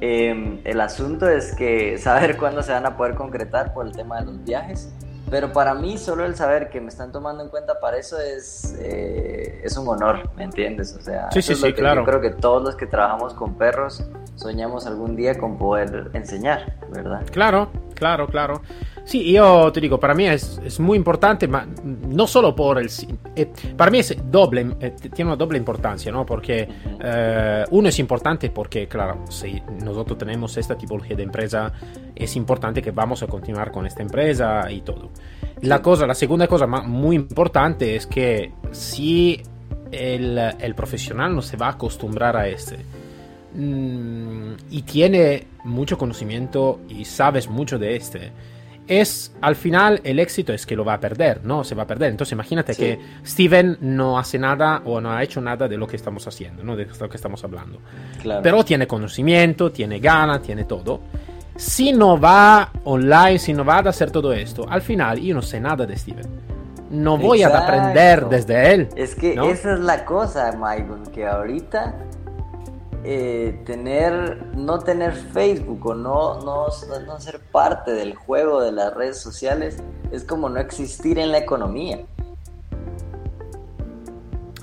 Em, 0.00 0.60
el 0.64 0.80
asunto 0.80 1.28
es 1.28 1.54
que 1.54 1.98
saber 2.02 2.36
cuándo 2.36 2.62
se 2.62 2.72
van 2.72 2.86
a 2.86 2.96
poder 2.96 3.14
concretar 3.14 3.72
por 3.72 3.86
el 3.86 3.92
tema 3.92 4.18
de 4.20 4.26
los 4.26 4.42
viajes, 4.42 4.90
pero 5.30 5.52
para 5.52 5.74
mí 5.74 5.98
solo 5.98 6.24
el 6.24 6.34
saber 6.34 6.70
que 6.70 6.80
me 6.80 6.88
están 6.88 7.12
tomando 7.12 7.44
en 7.44 7.50
cuenta 7.50 7.78
para 7.78 7.98
eso 7.98 8.18
es, 8.18 8.74
eh, 8.80 9.60
es 9.62 9.76
un 9.76 9.86
honor, 9.86 10.30
¿me 10.34 10.44
entiendes? 10.44 10.96
O 10.98 11.02
sea, 11.02 11.30
sí, 11.30 11.42
sí, 11.42 11.54
sí, 11.54 11.72
claro. 11.74 12.00
yo 12.00 12.06
creo 12.06 12.20
que 12.20 12.30
todos 12.30 12.62
los 12.62 12.74
que 12.74 12.86
trabajamos 12.86 13.34
con 13.34 13.54
perros 13.54 14.04
soñamos 14.34 14.86
algún 14.86 15.14
día 15.14 15.38
con 15.38 15.58
poder 15.58 16.10
enseñar, 16.14 16.76
¿verdad? 16.90 17.22
Claro, 17.30 17.70
claro, 17.94 18.26
claro. 18.26 18.62
Sí, 19.04 19.32
yo 19.32 19.72
te 19.72 19.80
digo, 19.80 19.98
para 19.98 20.14
mí 20.14 20.26
es, 20.26 20.60
es 20.64 20.78
muy 20.78 20.96
importante, 20.96 21.48
ma 21.48 21.66
no 21.84 22.26
solo 22.26 22.54
por 22.54 22.78
el... 22.78 22.88
Eh, 23.34 23.50
para 23.76 23.90
mí 23.90 23.98
es 23.98 24.16
doble, 24.30 24.76
eh, 24.80 24.94
tiene 25.12 25.30
una 25.30 25.36
doble 25.36 25.58
importancia, 25.58 26.12
¿no? 26.12 26.24
Porque 26.24 26.68
eh, 27.00 27.64
uno 27.70 27.88
es 27.88 27.98
importante 27.98 28.50
porque, 28.50 28.86
claro, 28.86 29.24
si 29.28 29.60
nosotros 29.82 30.18
tenemos 30.18 30.56
esta 30.56 30.76
tipología 30.76 31.16
de 31.16 31.24
empresa, 31.24 31.72
es 32.14 32.36
importante 32.36 32.80
que 32.80 32.92
vamos 32.92 33.22
a 33.22 33.26
continuar 33.26 33.72
con 33.72 33.86
esta 33.86 34.02
empresa 34.02 34.70
y 34.70 34.82
todo. 34.82 35.10
La, 35.62 35.82
cosa, 35.82 36.06
la 36.06 36.14
segunda 36.14 36.46
cosa 36.46 36.66
muy 36.66 37.16
importante 37.16 37.96
es 37.96 38.06
que 38.06 38.52
si 38.70 39.42
el, 39.90 40.38
el 40.38 40.74
profesional 40.74 41.34
no 41.34 41.42
se 41.42 41.56
va 41.56 41.66
a 41.66 41.70
acostumbrar 41.72 42.36
a 42.36 42.46
este, 42.46 42.78
mm, 43.54 44.52
y 44.70 44.82
tiene 44.82 45.46
mucho 45.64 45.98
conocimiento 45.98 46.80
y 46.88 47.04
sabes 47.04 47.48
mucho 47.48 47.78
de 47.78 47.96
este, 47.96 48.32
es 49.00 49.32
al 49.40 49.56
final 49.56 50.00
el 50.04 50.18
éxito 50.18 50.52
es 50.52 50.66
que 50.66 50.76
lo 50.76 50.84
va 50.84 50.94
a 50.94 51.00
perder, 51.00 51.44
¿no? 51.44 51.64
Se 51.64 51.74
va 51.74 51.84
a 51.84 51.86
perder. 51.86 52.10
Entonces 52.10 52.32
imagínate 52.32 52.74
que 52.74 52.98
Steven 53.24 53.78
no 53.80 54.18
hace 54.18 54.38
nada 54.38 54.82
o 54.84 55.00
no 55.00 55.12
ha 55.12 55.22
hecho 55.22 55.40
nada 55.40 55.68
de 55.68 55.76
lo 55.76 55.86
que 55.86 55.96
estamos 55.96 56.26
haciendo, 56.26 56.62
¿no? 56.62 56.76
De 56.76 56.86
lo 56.86 57.08
que 57.08 57.16
estamos 57.16 57.42
hablando. 57.44 57.80
Pero 58.42 58.64
tiene 58.64 58.86
conocimiento, 58.86 59.70
tiene 59.70 59.98
gana, 59.98 60.40
tiene 60.40 60.64
todo. 60.64 61.00
Si 61.56 61.92
no 61.92 62.18
va 62.18 62.70
online, 62.84 63.38
si 63.38 63.52
no 63.52 63.64
va 63.64 63.76
a 63.76 63.88
hacer 63.88 64.10
todo 64.10 64.32
esto, 64.32 64.66
al 64.68 64.82
final 64.82 65.20
yo 65.20 65.34
no 65.34 65.42
sé 65.42 65.60
nada 65.60 65.86
de 65.86 65.96
Steven. 65.96 66.26
No 66.90 67.16
voy 67.16 67.42
a 67.42 67.48
aprender 67.48 68.26
desde 68.26 68.74
él. 68.74 68.88
Es 68.96 69.14
que 69.14 69.32
esa 69.32 69.74
es 69.74 69.80
la 69.80 70.04
cosa, 70.04 70.52
Michael, 70.52 71.10
que 71.12 71.26
ahorita 71.26 71.94
eh, 73.04 73.60
tener, 73.64 74.46
no 74.54 74.78
tener 74.78 75.12
Facebook 75.12 75.86
o 75.86 75.94
no, 75.94 76.40
no, 76.40 76.66
no, 77.06 77.20
ser 77.20 77.40
parte 77.40 77.92
del 77.92 78.14
juego 78.14 78.60
de 78.60 78.70
las 78.70 78.94
redes 78.94 79.20
sociales 79.20 79.82
es 80.12 80.22
como 80.24 80.48
no 80.48 80.60
existir 80.60 81.18
en 81.18 81.32
la 81.32 81.38
economía. 81.38 82.00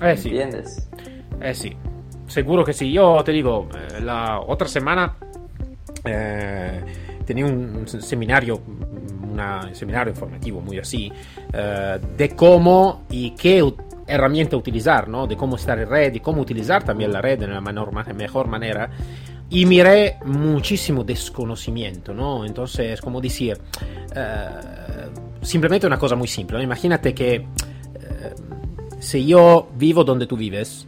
Eh, 0.00 0.16
sí. 0.16 0.28
¿Entiendes? 0.28 0.88
Eh, 1.42 1.54
sí, 1.54 1.76
seguro 2.28 2.64
que 2.64 2.72
sí. 2.72 2.90
Yo 2.90 3.22
te 3.22 3.32
digo, 3.32 3.68
eh, 3.74 4.00
la 4.00 4.40
otra 4.40 4.68
semana 4.68 5.16
tenía 7.26 7.44
un, 7.44 7.86
seminario, 7.86 8.56
un 8.56 9.74
seminario 9.74 10.12
informativo 10.12 10.62
muy 10.62 10.78
así, 10.78 11.12
de 11.52 12.34
cómo 12.34 13.02
y 13.10 13.32
qué 13.32 13.62
herramienta 14.10 14.56
utilizar, 14.56 15.08
¿no? 15.08 15.26
De 15.26 15.36
cómo 15.36 15.56
estar 15.56 15.78
en 15.78 15.88
red 15.88 16.14
y 16.14 16.20
cómo 16.20 16.42
utilizar 16.42 16.82
también 16.82 17.12
la 17.12 17.20
red 17.20 17.38
de 17.38 17.46
una 17.46 17.60
mejor 17.60 18.48
manera. 18.48 18.90
Y 19.48 19.66
miré 19.66 20.18
muchísimo 20.24 21.02
desconocimiento, 21.02 22.14
¿no? 22.14 22.44
Entonces, 22.44 23.00
como 23.00 23.20
decir, 23.20 23.58
eh, 24.14 24.48
simplemente 25.42 25.86
una 25.86 25.98
cosa 25.98 26.14
muy 26.14 26.28
simple. 26.28 26.62
Imagínate 26.62 27.14
que 27.14 27.34
eh, 27.34 27.46
si 29.00 29.26
yo 29.26 29.68
vivo 29.76 30.04
donde 30.04 30.26
tú 30.26 30.36
vives, 30.36 30.86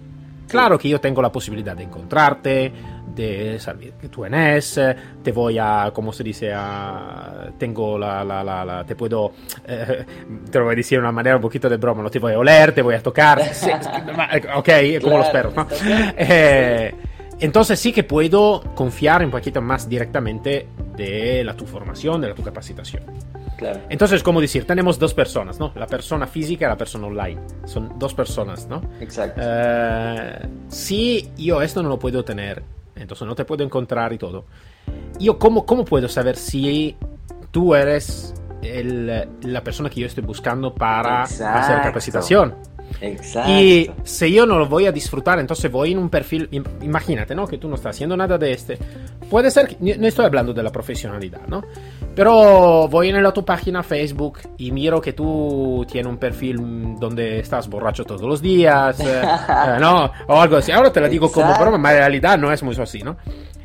claro 0.53 0.79
que 0.79 0.89
yo 0.89 1.01
tengo 1.01 1.21
la 1.23 1.33
posibilidad 1.33 1.75
de 1.75 1.85
encontrarte, 1.85 2.73
de 3.15 3.59
saber 3.59 3.95
que 3.95 4.09
tú 4.09 4.25
eres, 4.25 4.81
te 5.23 5.33
voy 5.33 5.59
a, 5.59 5.91
como 5.93 6.13
se 6.13 6.23
dice, 6.23 6.53
a, 6.55 7.51
tengo 7.59 7.99
la, 7.99 8.23
la, 8.23 8.45
la, 8.45 8.85
te 8.85 8.95
puedo, 8.95 9.33
eh, 9.67 10.05
te 10.51 10.59
lo 10.59 10.67
voy 10.67 10.75
a 10.75 10.77
decir 10.77 10.99
de 10.99 11.03
una 11.03 11.13
manera 11.13 11.37
un 11.37 11.43
poquito 11.43 11.69
de 11.69 11.77
broma, 11.79 12.03
no 12.03 12.11
te 12.11 12.19
voy 12.19 12.35
a 12.35 12.39
oler, 12.39 12.73
te 12.73 12.83
voy 12.83 12.95
a 12.95 13.03
tocar, 13.03 13.41
ok, 14.55 14.69
como 15.03 15.19
los 15.19 15.29
perros, 15.29 15.55
¿no? 15.57 15.67
Eh, 16.17 16.95
entonces 17.41 17.81
sí 17.81 17.93
que 17.93 18.05
puedo 18.05 18.63
confiar 18.75 19.25
un 19.25 19.31
poquito 19.31 19.61
más 19.61 19.89
directamente 19.89 20.69
de 20.97 21.43
la 21.43 21.57
tu 21.57 21.67
formación, 21.67 22.21
de 22.21 22.29
la 22.29 22.35
tu 22.35 22.43
capacitación. 22.43 23.03
Claro. 23.63 23.81
Entonces, 23.89 24.23
como 24.23 24.41
decir, 24.41 24.67
tenemos 24.67 24.99
dos 24.99 25.15
personas, 25.15 25.59
¿no? 25.59 25.73
La 25.75 25.87
persona 25.87 26.27
física 26.27 26.67
y 26.67 26.69
la 26.69 26.77
persona 26.77 27.07
online. 27.07 27.41
Son 27.65 27.99
dos 27.99 28.13
personas, 28.13 28.67
¿no? 28.67 28.83
Exacto. 29.01 29.41
Eh, 29.43 30.49
si 30.69 31.31
yo 31.37 31.63
esto 31.63 31.83
no 31.83 31.89
lo 31.89 31.99
puedo 31.99 32.25
tener 32.25 32.63
entonces 33.03 33.27
no 33.27 33.35
te 33.35 33.45
puedo 33.45 33.65
encontrar 33.65 34.13
y 34.13 34.19
todo. 34.19 34.45
Yo, 35.19 35.39
¿cómo, 35.39 35.65
cómo 35.65 35.85
puedo 35.85 36.09
saber 36.09 36.37
si 36.37 36.97
tú 37.51 37.75
eres 37.75 38.35
el, 38.63 39.29
la 39.43 39.65
persona 39.65 39.91
que 39.91 40.01
yo 40.01 40.07
estoy 40.07 40.25
buscando 40.25 40.75
para 40.75 41.23
hacer 41.23 41.83
capacitación? 41.83 42.55
Exacto. 43.01 43.51
Y 43.51 43.91
si 44.05 44.33
yo 44.33 44.45
no 44.45 44.59
lo 44.59 44.67
voy 44.67 44.87
a 44.87 44.93
disfrutar, 44.93 45.39
entonces 45.39 45.71
voy 45.71 45.93
en 45.93 45.99
un 45.99 46.11
perfil, 46.11 46.49
imagínate, 46.83 47.35
¿no? 47.35 47.47
Que 47.47 47.59
tú 47.59 47.69
no 47.69 47.77
estás 47.77 47.97
haciendo 47.97 48.17
nada 48.17 48.37
de 48.37 48.53
este. 48.53 48.79
Puede 49.31 49.51
ser 49.51 49.69
que, 49.69 49.97
no 49.97 50.07
estoy 50.07 50.27
hablando 50.27 50.53
de 50.53 50.63
la 50.63 50.71
profesionalidad, 50.71 51.47
¿no? 51.47 51.63
Pero 52.15 52.89
voy 52.89 53.09
en 53.09 53.23
la 53.23 53.33
tu 53.33 53.45
página 53.45 53.83
Facebook 53.83 54.41
y 54.59 54.71
miro 54.71 55.01
que 55.01 55.15
tú 55.15 55.87
tienes 55.91 56.11
un 56.11 56.19
perfil 56.19 56.97
donde 56.99 57.39
estás 57.39 57.69
borracho 57.69 58.05
todos 58.05 58.23
los 58.23 58.43
días, 58.43 59.01
eh, 59.01 59.23
eh, 59.23 59.77
¿no? 59.81 60.11
O 60.29 60.41
algo 60.41 60.57
así. 60.57 60.73
Ahora 60.73 60.93
te 60.93 61.01
lo 61.01 61.09
digo 61.09 61.33
como 61.33 61.55
broma, 61.55 61.79
pero 61.83 61.97
en 61.97 61.99
realidad 61.99 62.39
no 62.39 62.53
es 62.53 62.63
muy 62.63 62.77
así, 62.77 63.03
¿no? 63.03 63.17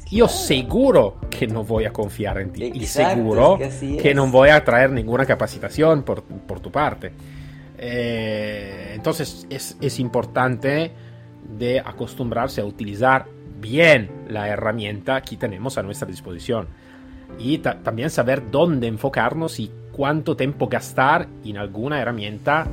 yo 0.09 0.27
seguro 0.27 1.17
que 1.29 1.47
no 1.47 1.63
voy 1.63 1.85
a 1.85 1.91
confiar 1.91 2.39
en 2.39 2.51
ti 2.51 2.71
y 2.73 2.85
seguro 2.85 3.59
que, 4.01 4.13
no 4.13 4.27
voy 4.27 4.49
a 4.49 4.63
traer 4.63 4.91
ninguna 4.91 5.25
capacitación 5.25 6.03
por, 6.03 6.23
por 6.23 6.59
tu 6.59 6.71
parte. 6.71 7.11
Eh, 7.77 8.93
entonces 8.95 9.45
es, 9.49 9.77
es, 9.81 9.99
importante 9.99 10.91
de 11.57 11.79
acostumbrarse 11.79 12.61
a 12.61 12.65
utilizar 12.65 13.27
bien 13.59 14.09
la 14.29 14.47
herramienta 14.47 15.21
que 15.21 15.37
tenemos 15.37 15.77
a 15.77 15.83
nuestra 15.83 16.07
disposición 16.07 16.67
y 17.39 17.59
también 17.59 18.09
saber 18.09 18.49
dónde 18.51 18.87
enfocarnos 18.87 19.59
y 19.59 19.71
cuánto 19.91 20.35
tiempo 20.35 20.67
gastar 20.67 21.27
en 21.43 21.57
alguna 21.57 22.01
herramienta 22.01 22.67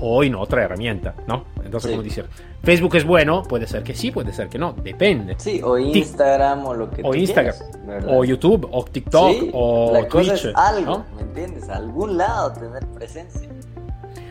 o 0.00 0.24
en 0.24 0.34
otra 0.34 0.64
herramienta, 0.64 1.14
¿no? 1.26 1.44
Entonces, 1.64 1.90
como 1.90 2.02
decir, 2.02 2.26
Facebook 2.62 2.96
es 2.96 3.04
bueno, 3.04 3.42
puede 3.42 3.66
ser 3.66 3.82
que 3.82 3.94
sí, 3.94 4.10
puede 4.10 4.32
ser 4.32 4.48
que 4.48 4.58
no, 4.58 4.72
depende. 4.72 5.34
Sí, 5.38 5.60
o 5.62 5.78
Instagram 5.78 6.66
o 6.66 6.74
lo 6.74 6.90
que 6.90 7.02
O 7.04 7.14
Instagram, 7.14 7.54
o 8.08 8.24
YouTube, 8.24 8.68
o 8.70 8.84
TikTok, 8.84 9.36
o 9.52 9.92
la 9.92 10.08
Twitch. 10.08 10.30
Cosa 10.30 10.48
es 10.50 10.56
algo, 10.56 11.04
¿me 11.16 11.22
entiendes? 11.22 11.68
A 11.68 11.76
algún 11.76 12.16
lado 12.16 12.52
tener 12.52 12.86
presencia. 12.88 13.48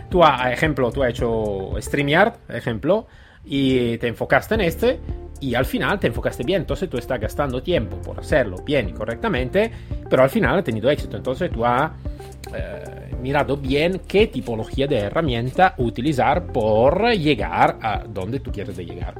Tú, 0.09 0.23
a 0.23 0.51
ejemplo, 0.51 0.91
tú 0.91 1.03
has 1.03 1.09
hecho 1.09 1.71
StreamYard, 1.79 2.33
ejemplo, 2.49 3.07
y 3.45 3.97
te 3.97 4.07
enfocaste 4.07 4.55
en 4.55 4.61
este, 4.61 4.99
y 5.43 5.55
al 5.55 5.65
final 5.65 5.99
te 5.99 6.07
enfocaste 6.07 6.43
bien, 6.43 6.61
entonces 6.61 6.89
tú 6.89 6.97
estás 6.97 7.19
gastando 7.19 7.61
tiempo 7.61 7.97
por 7.97 8.17
hacerlo 8.17 8.57
bien 8.63 8.87
y 8.89 8.93
correctamente, 8.93 9.69
pero 10.09 10.23
al 10.23 10.29
final 10.29 10.59
has 10.59 10.63
tenido 10.63 10.89
éxito, 10.89 11.17
entonces 11.17 11.51
tú 11.51 11.65
has 11.65 11.91
eh, 12.55 13.11
mirado 13.21 13.57
bien 13.57 14.01
qué 14.07 14.27
tipología 14.27 14.87
de 14.87 14.99
herramienta 14.99 15.75
utilizar 15.79 16.45
por 16.47 17.11
llegar 17.11 17.77
a 17.81 18.03
donde 18.07 18.39
tú 18.39 18.53
quieres 18.53 18.77
llegar. 18.77 19.15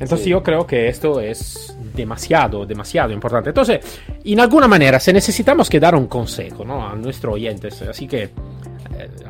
Entonces 0.00 0.26
yo 0.26 0.42
creo 0.42 0.66
que 0.66 0.88
esto 0.88 1.20
es 1.20 1.76
demasiado, 1.94 2.64
demasiado 2.64 3.12
importante. 3.12 3.50
Entonces, 3.50 3.80
en 4.24 4.40
alguna 4.40 4.68
manera, 4.68 4.98
si 5.00 5.12
necesitamos 5.12 5.68
que 5.68 5.80
dar 5.80 5.94
un 5.94 6.06
consejo 6.06 6.64
¿no? 6.64 6.88
a 6.88 6.94
nuestros 6.94 7.34
oyentes, 7.34 7.82
así 7.82 8.06
que 8.06 8.30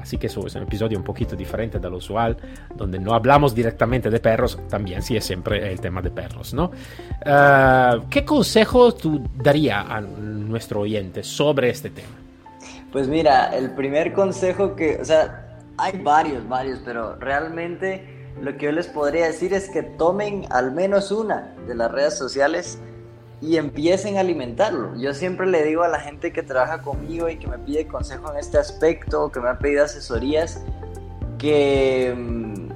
así 0.00 0.18
que 0.18 0.28
eso 0.28 0.46
es 0.46 0.54
un 0.54 0.62
episodio 0.62 0.98
un 0.98 1.04
poquito 1.04 1.36
diferente 1.36 1.78
de 1.78 1.90
lo 1.90 1.96
usual, 1.96 2.36
donde 2.74 2.98
no 2.98 3.14
hablamos 3.14 3.54
directamente 3.54 4.10
de 4.10 4.20
perros, 4.20 4.58
también 4.68 5.02
sí 5.02 5.16
es 5.16 5.24
siempre 5.24 5.70
el 5.70 5.80
tema 5.80 6.02
de 6.02 6.10
perros, 6.10 6.54
¿no? 6.54 6.70
Uh, 7.26 8.08
¿Qué 8.08 8.24
consejo 8.24 8.92
tú 8.94 9.22
darías 9.36 9.84
a 9.88 10.00
nuestro 10.00 10.80
oyente 10.80 11.22
sobre 11.22 11.70
este 11.70 11.90
tema? 11.90 12.08
Pues 12.92 13.08
mira, 13.08 13.54
el 13.56 13.70
primer 13.72 14.12
consejo 14.12 14.74
que, 14.74 14.98
o 15.00 15.04
sea, 15.04 15.60
hay 15.76 15.98
varios, 15.98 16.48
varios, 16.48 16.80
pero 16.84 17.16
realmente 17.16 18.32
lo 18.40 18.56
que 18.56 18.66
yo 18.66 18.72
les 18.72 18.86
podría 18.86 19.26
decir 19.26 19.52
es 19.52 19.68
que 19.68 19.82
tomen 19.82 20.46
al 20.50 20.72
menos 20.72 21.10
una 21.12 21.54
de 21.66 21.74
las 21.74 21.90
redes 21.90 22.16
sociales 22.16 22.78
y 23.40 23.57
empiecen 23.57 24.16
a 24.16 24.20
alimentarlo. 24.20 24.96
Yo 24.96 25.14
siempre 25.14 25.46
le 25.46 25.64
digo 25.64 25.83
a 25.83 25.88
la 25.88 26.01
gente 26.01 26.33
que 26.33 26.42
trabaja 26.42 26.83
conmigo 26.83 27.29
y 27.29 27.38
que 27.38 27.46
me 27.46 27.59
pide 27.59 27.87
consejo 27.87 28.33
en 28.33 28.38
este 28.38 28.59
aspecto, 28.59 29.31
que 29.31 29.40
me 29.40 29.48
ha 29.48 29.59
pedido 29.59 29.85
asesorías, 29.85 30.62
que, 31.38 32.14
mm, 32.16 32.68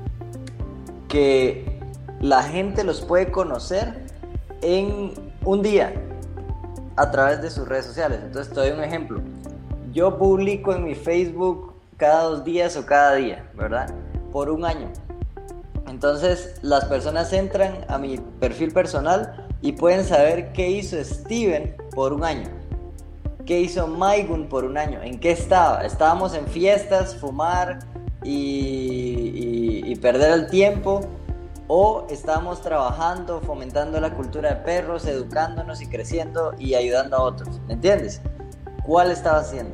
que 1.09 1.81
la 2.21 2.43
gente 2.43 2.85
los 2.85 3.01
puede 3.01 3.31
conocer 3.31 4.07
en 4.63 5.13
un 5.45 5.63
día 5.63 5.93
a 6.97 7.11
través 7.11 7.43
de 7.43 7.51
sus 7.51 7.67
redes 7.67 7.87
sociales. 7.87 8.21
Entonces 8.23 8.53
te 8.53 8.61
doy 8.61 8.71
un 8.71 8.83
ejemplo. 8.83 9.21
Yo 9.93 10.17
publico 10.17 10.73
en 10.73 10.85
mi 10.85 10.95
Facebook 10.95 11.75
cada 11.97 12.25
dos 12.25 12.45
días 12.45 12.77
o 12.77 12.87
cada 12.87 13.17
día, 13.17 13.51
¿verdad? 13.55 13.93
Por 14.31 14.51
un 14.51 14.65
año. 14.65 14.91
Entonces 15.89 16.59
las 16.63 16.85
personas 16.85 17.33
entran 17.33 17.85
a 17.89 17.99
mi 17.99 18.19
perfil 18.19 18.73
personal 18.73 19.42
y 19.63 19.73
pueden 19.73 20.05
saber 20.05 20.53
qué 20.53 20.69
hizo 20.71 21.03
Steven 21.03 21.77
por 21.95 22.13
un 22.13 22.25
año, 22.25 22.49
qué 23.47 23.61
hizo 23.61 23.87
Maigun 23.87 24.49
por 24.49 24.65
un 24.65 24.77
año, 24.77 25.01
en 25.03 25.19
qué 25.21 25.31
estaba. 25.31 25.85
Estábamos 25.87 26.35
en 26.35 26.47
fiestas, 26.49 27.17
fumar 27.17 27.79
y, 28.25 29.95
perder 30.03 30.33
el 30.33 30.49
tiempo, 30.49 31.01
o 31.69 32.09
estábamos 32.11 32.61
trabajando, 32.61 33.41
fomentando 33.41 34.01
la 34.01 34.13
cultura 34.13 34.49
de 34.51 34.57
perros, 34.57 35.07
educándonos 35.07 35.81
y 35.81 35.87
creciendo 35.87 36.55
y 36.59 36.75
ayudando 36.75 37.17
a 37.17 37.23
otros. 37.23 37.61
¿Me 37.69 37.75
entiendes? 37.75 38.21
¿Cuál 38.85 39.13
estaba 39.13 39.39
haciendo? 39.39 39.73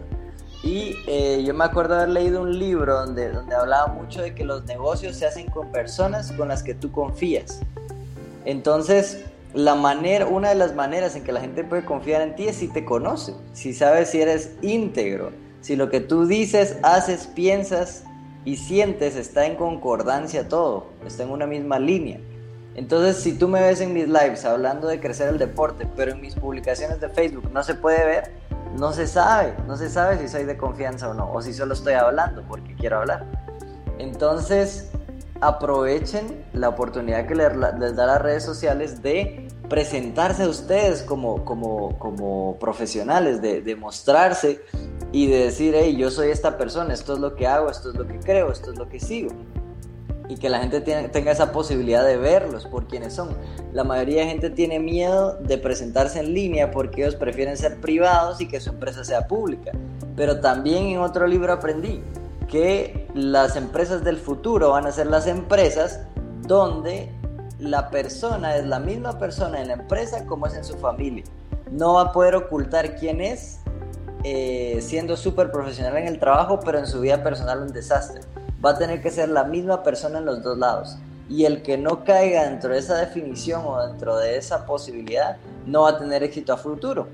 Y 0.62 0.96
eh, 1.06 1.42
yo 1.46 1.54
me 1.54 1.64
acuerdo 1.64 1.94
haber 1.94 2.10
leído 2.10 2.42
un 2.42 2.58
libro 2.58 2.94
donde, 2.94 3.30
donde 3.30 3.54
hablaba 3.54 3.86
mucho 3.86 4.20
de 4.20 4.34
que 4.34 4.44
los 4.44 4.66
negocios 4.66 5.16
se 5.16 5.24
hacen 5.24 5.48
con 5.48 5.72
personas 5.72 6.30
con 6.32 6.48
las 6.48 6.62
que 6.62 6.74
tú 6.74 6.92
confías. 6.92 7.60
Entonces, 8.44 9.24
la 9.54 9.74
manera, 9.74 10.26
una 10.26 10.50
de 10.50 10.54
las 10.54 10.74
maneras 10.74 11.16
en 11.16 11.24
que 11.24 11.32
la 11.32 11.40
gente 11.40 11.64
puede 11.64 11.84
confiar 11.84 12.22
en 12.22 12.36
ti 12.36 12.48
es 12.48 12.56
si 12.56 12.68
te 12.68 12.84
conoce, 12.84 13.34
si 13.52 13.72
sabes 13.72 14.10
si 14.10 14.20
eres 14.20 14.56
íntegro, 14.62 15.30
si 15.60 15.74
lo 15.76 15.88
que 15.90 16.00
tú 16.00 16.26
dices, 16.26 16.76
haces, 16.82 17.26
piensas 17.26 18.04
y 18.44 18.56
sientes 18.56 19.16
está 19.16 19.46
en 19.46 19.56
concordancia 19.56 20.48
todo, 20.48 20.88
está 21.06 21.22
en 21.22 21.30
una 21.30 21.46
misma 21.46 21.78
línea. 21.78 22.20
Entonces, 22.74 23.16
si 23.16 23.36
tú 23.36 23.48
me 23.48 23.60
ves 23.60 23.80
en 23.80 23.92
mis 23.92 24.06
lives 24.06 24.44
hablando 24.44 24.86
de 24.86 25.00
crecer 25.00 25.28
el 25.28 25.38
deporte, 25.38 25.88
pero 25.96 26.12
en 26.12 26.20
mis 26.20 26.34
publicaciones 26.36 27.00
de 27.00 27.08
Facebook 27.08 27.50
no 27.52 27.62
se 27.64 27.74
puede 27.74 28.04
ver, 28.04 28.30
no 28.78 28.92
se 28.92 29.06
sabe, 29.06 29.54
no 29.66 29.76
se 29.76 29.90
sabe 29.90 30.18
si 30.18 30.28
soy 30.28 30.44
de 30.44 30.56
confianza 30.56 31.08
o 31.08 31.14
no, 31.14 31.32
o 31.32 31.42
si 31.42 31.52
solo 31.52 31.74
estoy 31.74 31.94
hablando 31.94 32.44
porque 32.46 32.76
quiero 32.76 32.98
hablar. 32.98 33.26
Entonces, 33.98 34.92
aprovechen 35.40 36.44
la 36.52 36.68
oportunidad 36.68 37.26
que 37.26 37.34
les, 37.34 37.96
da 37.96 38.06
las 38.06 38.20
redes 38.20 38.44
sociales 38.44 39.02
de 39.02 39.48
presentarse 39.68 40.44
a 40.44 40.48
ustedes 40.48 41.02
como, 41.02 41.44
como, 41.44 41.98
como 41.98 42.56
profesionales, 42.58 43.40
de, 43.40 43.60
de, 43.60 43.76
mostrarse 43.76 44.60
y 45.12 45.26
de 45.26 45.44
decir, 45.44 45.74
hey, 45.76 45.96
yo 45.96 46.10
soy 46.10 46.30
esta 46.30 46.56
persona, 46.56 46.94
esto 46.94 47.14
es 47.14 47.20
lo 47.20 47.36
que 47.36 47.46
hago, 47.46 47.70
esto 47.70 47.90
es 47.90 47.96
lo 47.96 48.06
que 48.06 48.18
creo, 48.18 48.50
esto 48.50 48.72
es 48.72 48.78
lo 48.78 48.88
que 48.88 48.98
sigo. 48.98 49.30
Y 50.28 50.36
que 50.36 50.50
la 50.50 50.58
gente 50.58 50.80
tenga 50.82 51.30
esa 51.30 51.52
posibilidad 51.52 52.04
de 52.04 52.18
verlos 52.18 52.66
por 52.66 52.86
quienes 52.86 53.14
son. 53.14 53.30
La 53.72 53.82
mayoría 53.82 54.22
de 54.22 54.28
gente 54.28 54.50
tiene 54.50 54.78
miedo 54.78 55.38
de 55.40 55.56
presentarse 55.56 56.20
en 56.20 56.34
línea 56.34 56.70
porque 56.70 57.00
ellos 57.00 57.14
prefieren 57.14 57.56
ser 57.56 57.80
privados 57.80 58.38
y 58.42 58.46
que 58.46 58.60
su 58.60 58.68
empresa 58.68 59.04
sea 59.04 59.26
pública. 59.26 59.72
Pero 60.16 60.40
también 60.40 60.88
en 60.88 60.98
otro 60.98 61.26
libro 61.26 61.50
aprendí 61.54 62.02
que 62.48 63.08
las 63.14 63.56
empresas 63.56 64.02
del 64.02 64.16
futuro 64.16 64.70
van 64.70 64.86
a 64.86 64.92
ser 64.92 65.06
las 65.06 65.26
empresas 65.26 66.00
donde 66.42 67.12
la 67.58 67.90
persona 67.90 68.56
es 68.56 68.66
la 68.66 68.78
misma 68.78 69.18
persona 69.18 69.60
en 69.60 69.68
la 69.68 69.74
empresa 69.74 70.24
como 70.26 70.46
es 70.46 70.54
en 70.54 70.64
su 70.64 70.76
familia. 70.78 71.24
No 71.70 71.94
va 71.94 72.02
a 72.02 72.12
poder 72.12 72.34
ocultar 72.34 72.96
quién 72.96 73.20
es 73.20 73.60
eh, 74.24 74.78
siendo 74.80 75.16
súper 75.16 75.52
profesional 75.52 75.96
en 75.96 76.08
el 76.08 76.18
trabajo, 76.18 76.58
pero 76.64 76.78
en 76.78 76.86
su 76.86 77.00
vida 77.00 77.22
personal 77.22 77.62
un 77.62 77.72
desastre. 77.72 78.20
Va 78.64 78.70
a 78.70 78.78
tener 78.78 79.00
que 79.00 79.10
ser 79.10 79.28
la 79.28 79.44
misma 79.44 79.82
persona 79.82 80.18
en 80.18 80.24
los 80.24 80.42
dos 80.42 80.58
lados. 80.58 80.96
Y 81.28 81.44
el 81.44 81.62
que 81.62 81.76
no 81.76 82.04
caiga 82.04 82.48
dentro 82.48 82.70
de 82.70 82.78
esa 82.78 82.96
definición 82.96 83.62
o 83.64 83.86
dentro 83.86 84.16
de 84.16 84.36
esa 84.38 84.64
posibilidad 84.64 85.36
no 85.66 85.82
va 85.82 85.90
a 85.90 85.98
tener 85.98 86.22
éxito 86.22 86.52
a 86.52 86.56
futuro. 86.56 87.06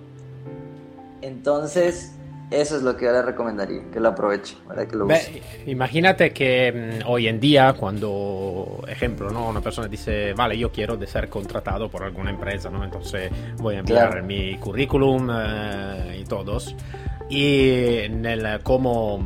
Entonces, 1.21 2.13
eso 2.51 2.77
es 2.77 2.83
lo 2.83 2.97
que 2.97 3.07
yo 3.07 3.13
le 3.13 3.23
recomendaría, 3.23 3.83
que 3.93 4.01
lo 4.01 4.09
aproveche, 4.09 4.57
que 4.89 4.97
lo 4.97 5.07
use. 5.07 5.43
imagínate 5.67 6.33
que 6.33 7.01
mm, 7.03 7.09
hoy 7.09 7.29
en 7.29 7.41
día, 7.41 7.73
cuando, 7.73 8.85
ejemplo, 8.87 9.31
¿no? 9.31 9.49
una 9.49 9.61
persona 9.61 9.89
dice, 9.89 10.33
vale, 10.35 10.57
yo 10.59 10.71
quiero 10.71 10.97
de 10.97 11.07
ser 11.07 11.29
contratado 11.29 11.91
por 11.91 12.03
alguna 12.05 12.31
empresa, 12.31 12.71
¿no? 12.71 12.85
entonces 12.85 13.31
voy 13.59 13.77
a 13.77 13.79
enviar 13.79 14.23
mi 14.23 14.57
currículum 14.59 15.29
eh, 15.33 16.19
y 16.21 16.25
todos. 16.25 16.75
Y 17.29 18.01
en 18.01 18.27
el, 18.27 18.63
como 18.63 19.19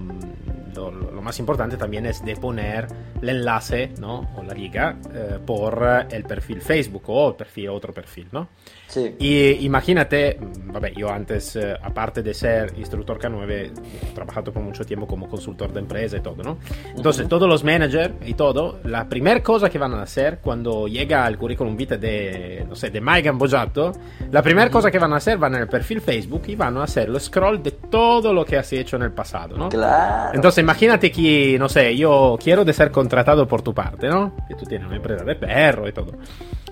lo, 0.74 0.90
lo, 0.90 1.22
más 1.22 1.38
importante 1.40 1.76
también 1.76 2.07
es 2.07 2.24
de 2.24 2.37
poner 2.37 2.87
el 3.22 3.28
enlace 3.28 3.92
¿no? 3.98 4.31
o 4.37 4.42
la 4.42 4.54
liga 4.54 4.96
eh, 5.12 5.38
por 5.44 6.07
el 6.11 6.24
perfil 6.24 6.61
Facebook 6.61 7.04
o 7.07 7.31
el 7.31 7.35
perfil, 7.35 7.68
otro 7.70 7.92
perfil. 7.92 8.28
¿no? 8.33 8.48
Sí. 8.88 9.14
Y 9.18 9.66
imagínate, 9.66 10.38
vabbè, 10.40 10.94
yo 10.96 11.11
antes, 11.11 11.57
eh, 11.57 11.76
aparte 11.83 12.22
de 12.22 12.33
ser 12.33 12.72
instructor 12.78 13.18
K9, 13.18 13.52
he 13.52 14.14
trabajado 14.14 14.50
por 14.50 14.62
mucho 14.62 14.83
tiempo 14.85 15.07
como 15.07 15.28
consultor 15.28 15.72
de 15.72 15.81
empresa 15.81 16.16
y 16.16 16.20
todo, 16.20 16.42
¿no? 16.42 16.59
Entonces, 16.96 17.22
uh 17.22 17.26
-huh. 17.26 17.28
todos 17.28 17.48
los 17.48 17.64
managers 17.64 18.14
y 18.24 18.33
todo, 18.33 18.81
la 18.85 19.07
primera 19.07 19.42
cosa 19.42 19.68
que 19.68 19.78
van 19.78 19.92
a 19.92 20.02
hacer 20.02 20.38
cuando 20.38 20.88
llega 20.88 21.26
el 21.28 21.37
currículum 21.37 21.76
vitae 21.76 21.98
de, 21.98 22.64
no 22.66 22.74
sé, 22.74 22.88
de 22.88 23.00
Mike 23.00 23.22
Gambojato, 23.22 23.92
la 24.31 24.40
primera 24.42 24.66
uh 24.66 24.70
-huh. 24.70 24.72
cosa 24.72 24.90
que 24.90 24.98
van 24.98 25.12
a 25.12 25.16
hacer 25.16 25.37
van 25.37 25.54
el 25.54 25.68
perfil 25.68 26.00
Facebook 26.00 26.44
y 26.46 26.57
van 26.57 26.78
a 26.78 26.85
hacer 26.85 27.11
lo 27.11 27.20
scroll 27.20 27.62
de 27.62 27.72
todo 27.72 28.33
lo 28.33 28.44
que 28.44 28.57
has 28.57 28.72
hecho 28.72 28.96
en 28.96 29.02
el 29.02 29.12
pasado, 29.12 29.57
¿no? 29.59 29.68
Claro. 29.68 30.35
Entonces, 30.35 30.62
imagínate 30.62 31.12
que, 31.12 31.59
no 31.59 31.68
sé, 31.68 31.94
yo 31.94 32.38
quiero 32.42 32.64
de 32.64 32.72
ser 32.72 32.90
contratado 33.09 33.49
por 33.49 33.62
tu 33.62 33.73
parte, 33.73 34.07
¿no? 34.07 34.35
Que 34.47 34.55
tú 34.55 34.66
tienes 34.66 34.87
una 34.87 34.97
empresa 34.97 35.25
de 35.25 35.35
perro 35.35 35.88
y 35.88 35.92
todo. 35.92 36.12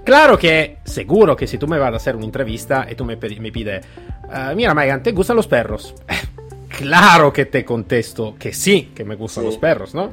Claro 0.05 0.39
que 0.39 0.79
seguro 0.85 1.35
que 1.35 1.47
si 1.47 1.57
tú 1.57 1.67
me 1.67 1.79
vas 1.79 1.95
a 1.95 1.97
hacer 1.97 2.15
una 2.15 2.27
entrevista 2.27 2.87
y 2.91 2.95
tú 2.95 3.07
me, 3.07 3.17
me 3.17 3.51
pides, 3.51 3.87
uh, 4.25 4.55
mira 4.55 4.75
Megan, 4.75 5.03
¿te 5.03 5.13
gustan 5.13 5.37
los 5.37 5.47
perros? 5.47 5.95
claro 6.69 7.33
que 7.33 7.47
te 7.47 7.65
contesto 7.65 8.37
que 8.39 8.53
sí, 8.53 8.91
que 8.95 9.03
me 9.03 9.17
gustan 9.17 9.45
sí. 9.45 9.47
los 9.51 9.57
perros, 9.59 9.95
¿no? 9.95 10.11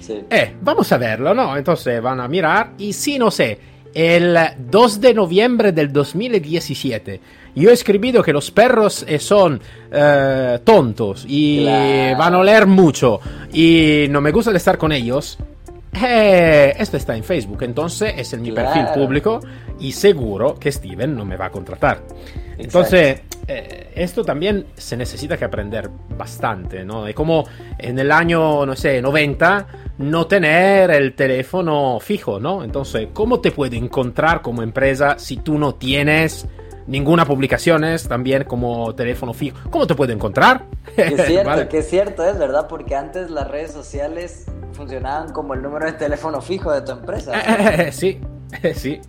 Sí. 0.00 0.20
Eh, 0.28 0.56
vamos 0.60 0.90
a 0.90 0.98
verlo, 0.98 1.34
¿no? 1.34 1.56
Entonces 1.56 2.02
van 2.02 2.18
a 2.18 2.26
mirar 2.26 2.72
y 2.78 2.92
si 2.92 3.16
no 3.16 3.30
sé, 3.30 3.58
el 3.94 4.36
2 4.58 5.00
de 5.00 5.14
noviembre 5.14 5.70
del 5.72 5.92
2017. 5.92 7.20
Yo 7.54 7.70
he 7.70 7.72
escrito 7.72 8.22
que 8.22 8.32
los 8.32 8.50
perros 8.50 9.04
eh, 9.08 9.18
son 9.18 9.60
eh, 9.90 10.58
tontos 10.64 11.24
y 11.28 11.62
Claro. 11.62 12.18
van 12.18 12.34
a 12.34 12.38
oler 12.38 12.66
mucho 12.66 13.20
y 13.52 14.06
no 14.10 14.20
me 14.20 14.30
gusta 14.30 14.52
estar 14.56 14.78
con 14.78 14.92
ellos. 14.92 15.38
Eh, 15.92 16.74
esto 16.78 16.96
está 16.96 17.16
en 17.16 17.24
Facebook, 17.24 17.62
entonces 17.62 18.14
es 18.16 18.32
en 18.32 18.42
mi 18.42 18.52
Claro. 18.52 18.72
perfil 18.72 18.92
público 18.94 19.40
y 19.80 19.92
seguro 19.92 20.54
que 20.54 20.70
Steven 20.70 21.16
no 21.16 21.24
me 21.24 21.36
va 21.36 21.46
a 21.46 21.50
contratar. 21.50 22.02
Entonces, 22.58 23.22
eh, 23.48 23.90
esto 23.94 24.22
también 24.24 24.66
se 24.76 24.96
necesita 24.96 25.36
que 25.36 25.44
aprender 25.44 25.90
bastante, 26.16 26.84
¿no? 26.84 27.06
Es 27.08 27.14
como 27.14 27.44
en 27.78 27.98
el 27.98 28.12
año, 28.12 28.64
no 28.64 28.76
sé, 28.76 29.02
90, 29.02 29.66
no 29.98 30.26
tener 30.26 30.90
el 30.92 31.14
teléfono 31.14 31.98
fijo, 32.00 32.38
¿no? 32.38 32.62
Entonces, 32.62 33.08
¿cómo 33.12 33.40
te 33.40 33.50
puede 33.50 33.76
encontrar 33.76 34.42
como 34.42 34.62
empresa 34.62 35.18
si 35.18 35.38
tú 35.38 35.58
no 35.58 35.74
tienes 35.74 36.46
ninguna 36.90 37.24
publicaciones 37.24 38.06
también 38.08 38.44
como 38.44 38.94
teléfono 38.94 39.32
fijo? 39.32 39.56
¿Cómo 39.70 39.86
te 39.86 39.94
puede 39.94 40.12
encontrar? 40.12 40.64
Que 40.94 41.14
es 41.14 41.22
cierto, 41.26 41.48
Vale. 41.48 41.68
que 41.68 41.78
es 41.78 41.88
cierto, 41.88 42.24
es 42.24 42.38
verdad, 42.38 42.66
porque 42.68 42.96
antes 42.96 43.30
las 43.30 43.48
redes 43.48 43.72
sociales 43.72 44.46
funcionaban 44.72 45.32
como 45.32 45.54
el 45.54 45.62
número 45.62 45.86
de 45.86 45.92
teléfono 45.92 46.40
fijo 46.40 46.72
de 46.72 46.82
tu 46.82 46.92
empresa. 46.92 47.32
Sí, 47.92 48.20
sí. 48.74 49.00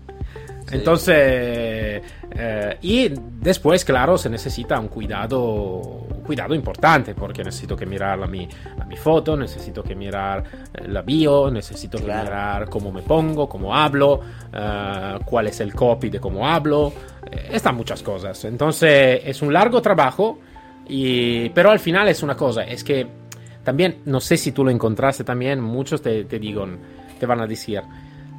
Entonces, 0.71 2.01
eh, 2.31 2.77
y 2.81 3.09
después, 3.41 3.83
claro, 3.83 4.17
se 4.17 4.29
necesita 4.29 4.79
un 4.79 4.87
cuidado, 4.87 5.39
un 5.41 6.21
cuidado 6.23 6.55
importante, 6.55 7.13
porque 7.13 7.43
necesito 7.43 7.75
que 7.75 7.85
mirar 7.85 8.19
la 8.19 8.27
mi, 8.27 8.47
mi 8.91 8.97
foto, 8.97 9.37
necesito 9.37 9.81
que 9.81 9.95
mirar 9.95 10.43
eh, 10.73 10.87
la 10.87 11.01
bio, 11.01 11.49
necesito 11.49 11.97
que 11.97 12.03
Claro. 12.03 12.23
mirar 12.23 12.69
cómo 12.69 12.91
me 12.91 13.01
pongo, 13.01 13.47
cómo 13.47 13.73
hablo, 13.75 14.19
eh, 14.53 15.17
cuál 15.25 15.47
es 15.47 15.59
el 15.61 15.73
copy 15.73 16.09
de 16.09 16.19
cómo 16.19 16.47
hablo, 16.47 16.91
eh, 17.31 17.49
están 17.53 17.75
muchas 17.75 18.03
cosas. 18.03 18.43
Entonces, 18.45 19.21
es 19.25 19.41
un 19.41 19.53
largo 19.53 19.81
trabajo, 19.81 20.39
y, 20.87 21.49
pero 21.49 21.71
al 21.71 21.79
final 21.79 22.07
es 22.09 22.21
una 22.21 22.35
cosa, 22.35 22.63
es 22.63 22.83
que 22.83 23.07
también, 23.63 24.01
no 24.05 24.19
sé 24.19 24.35
si 24.37 24.51
tú 24.51 24.63
lo 24.65 24.71
encontraste 24.71 25.23
también, 25.23 25.61
muchos 25.61 26.01
te, 26.01 26.25
te 26.25 26.37
digan, 26.37 26.77
te 27.19 27.25
van 27.25 27.39
a 27.41 27.47
decir, 27.47 27.81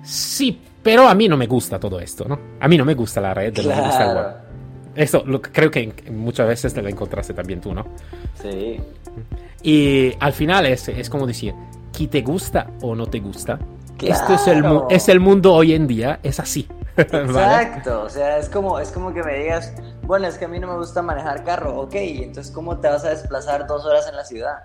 sí, 0.02 0.60
pero 0.82 1.08
a 1.08 1.14
mí 1.14 1.28
no 1.28 1.36
me 1.36 1.46
gusta 1.46 1.78
todo 1.78 1.98
esto, 2.00 2.26
¿no? 2.28 2.38
A 2.60 2.68
mí 2.68 2.76
no 2.76 2.84
me 2.84 2.94
gusta 2.94 3.20
la 3.20 3.32
red, 3.32 3.56
no 3.56 3.68
me 3.68 3.80
gusta 3.82 4.10
el 4.10 4.16
web. 4.16 4.26
Claro. 4.94 5.04
Esto 5.04 5.22
lo, 5.26 5.40
creo 5.40 5.70
que 5.70 5.92
muchas 6.10 6.48
veces 6.48 6.74
te 6.74 6.82
lo 6.82 6.88
encontraste 6.88 7.34
también 7.34 7.60
tú, 7.60 7.74
¿no? 7.74 7.86
Sí. 8.40 8.80
Y 9.62 10.14
al 10.18 10.32
final 10.32 10.66
es, 10.66 10.88
es 10.88 11.08
como 11.08 11.26
decir, 11.26 11.54
¿qué 11.96 12.08
te 12.08 12.22
gusta 12.22 12.66
o 12.82 12.94
no 12.94 13.06
te 13.06 13.20
gusta? 13.20 13.58
Esto 14.00 14.34
es 14.34 14.46
el, 14.48 14.60
Claro. 14.60 14.88
es 14.90 15.08
el 15.08 15.20
mundo 15.20 15.54
hoy 15.54 15.74
en 15.74 15.86
día, 15.86 16.18
es 16.22 16.40
así. 16.40 16.68
¿vale? 16.96 17.30
Exacto, 17.30 18.02
o 18.02 18.10
sea, 18.10 18.38
es 18.38 18.48
como, 18.48 18.78
es 18.78 18.90
como 18.90 19.14
que 19.14 19.22
me 19.22 19.38
digas, 19.38 19.72
bueno, 20.02 20.26
es 20.26 20.36
que 20.36 20.44
a 20.44 20.48
mí 20.48 20.58
no 20.58 20.66
me 20.66 20.76
gusta 20.76 21.00
manejar 21.00 21.44
carro, 21.44 21.80
ok, 21.80 21.94
entonces 21.94 22.52
¿cómo 22.52 22.78
te 22.78 22.88
vas 22.88 23.04
a 23.04 23.10
desplazar 23.10 23.66
dos 23.66 23.84
horas 23.86 24.06
en 24.08 24.16
la 24.16 24.24
ciudad? 24.24 24.56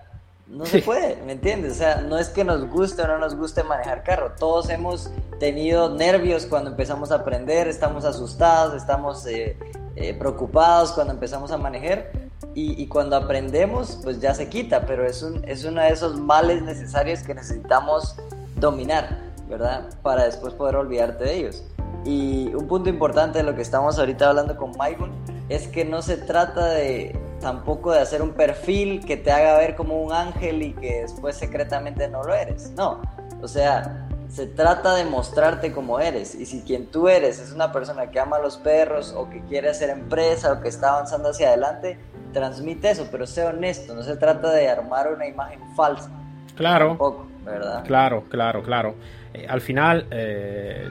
No 0.47 0.65
se 0.65 0.81
puede, 0.81 1.21
¿me 1.25 1.33
entiendes? 1.33 1.73
O 1.73 1.75
sea, 1.75 2.01
no 2.01 2.17
es 2.17 2.29
que 2.29 2.43
nos 2.43 2.67
guste 2.69 3.01
o 3.01 3.07
no 3.07 3.17
nos 3.17 3.35
guste 3.35 3.63
manejar 3.63 4.03
carro, 4.03 4.31
todos 4.39 4.69
hemos 4.69 5.09
tenido 5.39 5.93
nervios 5.93 6.45
cuando 6.47 6.71
empezamos 6.71 7.11
a 7.11 7.15
aprender, 7.15 7.67
estamos 7.67 8.03
asustados, 8.03 8.73
estamos 8.73 9.25
eh, 9.27 9.57
eh, 9.99 10.13
preocupados 10.13 10.91
cuando 10.91 11.11
empezamos 11.11 11.51
a 11.51 11.57
manejar 11.57 12.11
y, 12.53 12.79
y 12.81 12.87
cuando 12.87 13.15
aprendemos, 13.15 13.99
pues 14.03 14.19
ya 14.19 14.35
se 14.35 14.47
quita, 14.47 14.85
pero 14.85 15.07
es, 15.07 15.23
un, 15.23 15.43
es 15.47 15.65
uno 15.65 15.81
de 15.81 15.89
esos 15.89 16.19
males 16.19 16.61
necesarios 16.61 17.23
que 17.23 17.33
necesitamos 17.33 18.15
dominar, 18.57 19.17
¿verdad? 19.49 19.89
Para 20.03 20.25
después 20.25 20.53
poder 20.53 20.75
olvidarte 20.75 21.23
de 21.23 21.35
ellos. 21.35 21.63
Y 22.05 22.53
un 22.53 22.67
punto 22.67 22.89
importante 22.89 23.39
de 23.39 23.43
lo 23.43 23.55
que 23.55 23.63
estamos 23.63 23.97
ahorita 23.97 24.29
hablando 24.29 24.55
con 24.55 24.77
Maicon 24.77 25.11
es 25.49 25.67
que 25.67 25.83
no 25.83 26.03
se 26.03 26.17
trata 26.17 26.67
de 26.67 27.19
tampoco 27.39 27.91
de 27.91 27.99
hacer 27.99 28.21
un 28.21 28.33
perfil 28.33 29.03
que 29.03 29.17
te 29.17 29.31
haga 29.31 29.57
ver 29.57 29.75
como 29.75 29.99
un 29.99 30.13
ángel 30.13 30.61
y 30.61 30.73
que 30.73 31.01
después 31.01 31.35
secretamente 31.35 32.07
no 32.07 32.23
lo 32.23 32.35
eres. 32.35 32.71
No, 32.77 33.01
o 33.41 33.47
sea, 33.47 34.06
se 34.29 34.45
trata 34.45 34.93
de 34.95 35.05
mostrarte 35.05 35.71
como 35.71 35.99
eres. 35.99 36.35
Y 36.35 36.45
si 36.45 36.61
quien 36.61 36.87
tú 36.87 37.07
eres 37.07 37.39
es 37.39 37.51
una 37.51 37.71
persona 37.71 38.11
que 38.11 38.19
ama 38.19 38.37
a 38.37 38.41
los 38.41 38.57
perros 38.57 39.13
o 39.15 39.29
que 39.29 39.41
quiere 39.41 39.69
hacer 39.69 39.89
empresa 39.89 40.53
o 40.53 40.61
que 40.61 40.67
está 40.67 40.93
avanzando 40.93 41.29
hacia 41.29 41.49
adelante, 41.49 41.97
transmite 42.33 42.89
eso, 42.91 43.07
pero 43.11 43.25
sé 43.25 43.43
honesto. 43.43 43.95
No 43.95 44.03
se 44.03 44.17
trata 44.17 44.51
de 44.51 44.69
armar 44.69 45.11
una 45.11 45.27
imagen 45.27 45.59
falsa. 45.75 46.09
Claro. 46.55 46.89
Tampoco, 46.89 47.27
¿verdad? 47.45 47.83
Claro, 47.85 48.23
claro, 48.29 48.63
claro. 48.63 48.95
Eh, 49.33 49.45
al 49.47 49.61
final, 49.61 50.07
eh, 50.11 50.89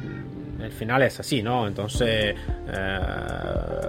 el 0.67 0.73
final 0.73 1.03
es 1.03 1.19
así, 1.21 1.43
¿no? 1.43 1.67
Entonces, 1.67 2.35
eh, 2.69 2.99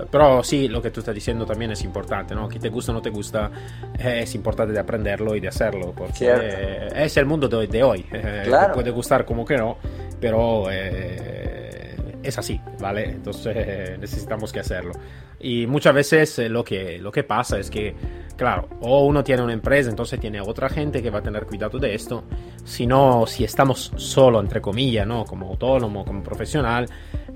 pero 0.09 0.43
sí, 0.43 0.67
lo 0.67 0.81
que 0.81 0.91
tú 0.91 1.01
estás 1.01 1.13
diciendo 1.15 1.45
también 1.45 1.71
es 1.71 1.83
importante, 1.83 2.33
¿no? 2.35 2.47
Que 2.47 2.59
te 2.59 2.69
gusta 2.69 2.91
o 2.91 2.95
no 2.95 3.01
te 3.01 3.09
gusta, 3.09 3.51
es 3.99 4.33
importante 4.35 4.73
de 4.73 4.79
aprenderlo 4.79 5.35
y 5.35 5.39
de 5.39 5.47
hacerlo, 5.49 5.93
porque 5.95 6.29
eh, 6.29 6.87
es 6.95 7.17
el 7.17 7.25
mundo 7.25 7.47
de, 7.47 7.67
de 7.67 7.83
hoy. 7.83 8.05
Eh, 8.11 8.43
Claro. 8.45 8.73
puede 8.73 8.91
gustar 8.91 9.25
como 9.25 9.45
que 9.45 9.57
no, 9.57 9.77
pero 10.19 10.67
eh, 10.71 11.95
es 12.23 12.37
así, 12.37 12.59
¿vale? 12.79 13.05
Entonces 13.09 13.99
necesitamos 13.99 14.51
que 14.53 14.59
hacerlo. 14.59 14.93
Y 15.39 15.67
muchas 15.67 15.93
veces 15.93 16.39
eh, 16.39 16.49
lo, 16.49 16.63
que, 16.63 16.97
lo 16.99 17.11
que 17.11 17.23
pasa 17.23 17.59
es 17.59 17.69
que, 17.69 17.95
claro, 18.37 18.67
o 18.81 19.05
uno 19.05 19.23
tiene 19.23 19.41
una 19.43 19.53
empresa, 19.53 19.89
entonces 19.89 20.19
tiene 20.19 20.39
otra 20.39 20.69
gente 20.69 21.01
que 21.01 21.09
va 21.09 21.19
a 21.19 21.21
tener 21.23 21.45
cuidado 21.45 21.77
de 21.79 21.93
esto. 21.93 22.23
Si 22.63 22.85
no, 22.85 23.25
si 23.27 23.43
estamos 23.43 23.91
solo, 23.97 24.39
entre 24.39 24.61
comillas, 24.61 25.05
¿no? 25.07 25.25
Como 25.25 25.47
autónomo, 25.49 26.05
como 26.05 26.23
profesional, 26.23 26.87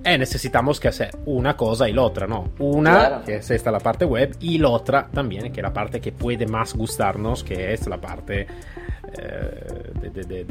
eh, 0.03 0.17
necesitamos 0.17 0.79
que 0.79 0.87
hacer 0.87 1.11
una 1.25 1.55
cosa 1.57 1.87
y 1.89 1.93
la 1.93 2.03
otra, 2.03 2.27
¿no? 2.27 2.51
Una, 2.59 2.91
Claro. 2.91 3.23
que 3.25 3.35
es 3.37 3.51
esta 3.51 3.71
la 3.71 3.79
parte 3.79 4.05
web, 4.05 4.35
y 4.39 4.57
la 4.57 4.69
otra 4.69 5.07
también, 5.13 5.51
que 5.51 5.59
es 5.59 5.63
la 5.63 5.73
parte 5.73 5.99
que 5.99 6.11
puede 6.11 6.45
más 6.47 6.73
gustarnos, 6.75 7.43
que 7.43 7.73
es 7.73 7.87
la 7.87 7.99
parte 7.99 8.47
de, 9.11 10.45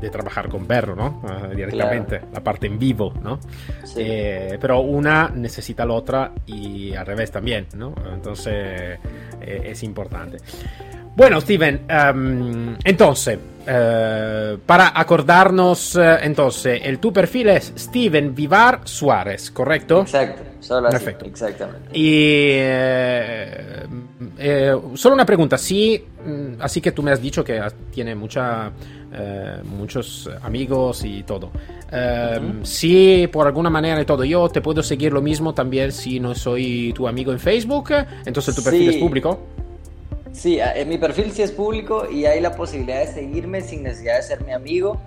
de- 0.00 0.10
trabajar 0.10 0.48
con 0.48 0.66
perro, 0.66 0.94
¿no? 0.94 1.22
Eh, 1.28 1.54
directamente, 1.54 2.20
la 2.32 2.42
parte 2.42 2.66
en 2.66 2.78
vivo, 2.78 3.12
¿no? 3.22 3.38
Sí. 3.84 4.00
Eh, 4.00 4.58
pero 4.60 4.80
una 4.80 5.28
necesita 5.28 5.86
la 5.86 5.94
otra 5.94 6.32
y 6.46 6.94
al 6.94 7.06
revés 7.06 7.30
también, 7.30 7.66
¿no? 7.76 7.94
Entonces 8.12 8.98
eh, 9.40 9.60
es 9.64 9.82
importante. 9.82 10.38
Bueno, 11.14 11.40
Steven, 11.40 11.82
em, 11.88 12.76
entonces, 12.84 13.38
eh, 13.66 14.56
para 14.64 14.98
acordarnos, 14.98 15.94
eh, 15.96 16.16
entonces, 16.22 16.80
el 16.84 16.98
tu 16.98 17.12
perfil 17.12 17.50
es 17.50 17.72
Steven 17.76 18.34
Vivar 18.34 18.80
Suárez, 18.84 19.50
¿correcto? 19.50 20.00
Exacto, 20.00 20.42
solo 20.60 20.88
así, 20.88 20.96
Perfecto. 20.96 21.24
exactamente. 21.26 21.90
Y 21.92 22.12
eh, 22.54 23.86
eh, 24.38 24.74
solo 24.94 25.14
una 25.14 25.26
pregunta, 25.26 25.58
sí, 25.58 26.02
mm, 26.26 26.60
así 26.60 26.80
que 26.80 26.92
tú 26.92 27.02
me 27.02 27.10
has 27.12 27.20
dicho 27.20 27.44
que 27.44 27.60
tiene 27.92 28.14
mucha, 28.14 28.70
eh, 29.12 29.56
muchos 29.64 30.30
amigos 30.42 31.04
y 31.04 31.22
todo. 31.24 31.50
Eh, 31.92 32.40
Si 32.62 33.28
por 33.30 33.46
alguna 33.46 33.68
manera 33.68 34.00
y 34.00 34.06
todo, 34.06 34.24
yo 34.24 34.48
te 34.48 34.62
puedo 34.62 34.82
seguir 34.82 35.12
lo 35.12 35.20
mismo 35.20 35.52
también 35.52 35.92
si 35.92 36.18
no 36.18 36.34
soy 36.34 36.92
tu 36.94 37.06
amigo 37.06 37.32
en 37.32 37.38
Facebook, 37.38 37.90
entonces 38.24 38.56
tu 38.56 38.62
perfil 38.64 38.88
Sí. 38.90 38.96
es 38.96 38.96
público. 38.96 39.46
Sí, 40.32 40.58
en 40.60 40.88
mi 40.88 40.98
perfil 40.98 41.30
sí 41.32 41.42
es 41.42 41.52
público 41.52 42.10
y 42.10 42.26
hay 42.26 42.40
la 42.40 42.54
posibilidad 42.54 43.00
de 43.00 43.06
seguirme 43.06 43.60
sin 43.60 43.82
necesidad 43.82 44.16
de 44.16 44.22
ser 44.22 44.44
mi 44.44 44.52
amigo. 44.52 45.00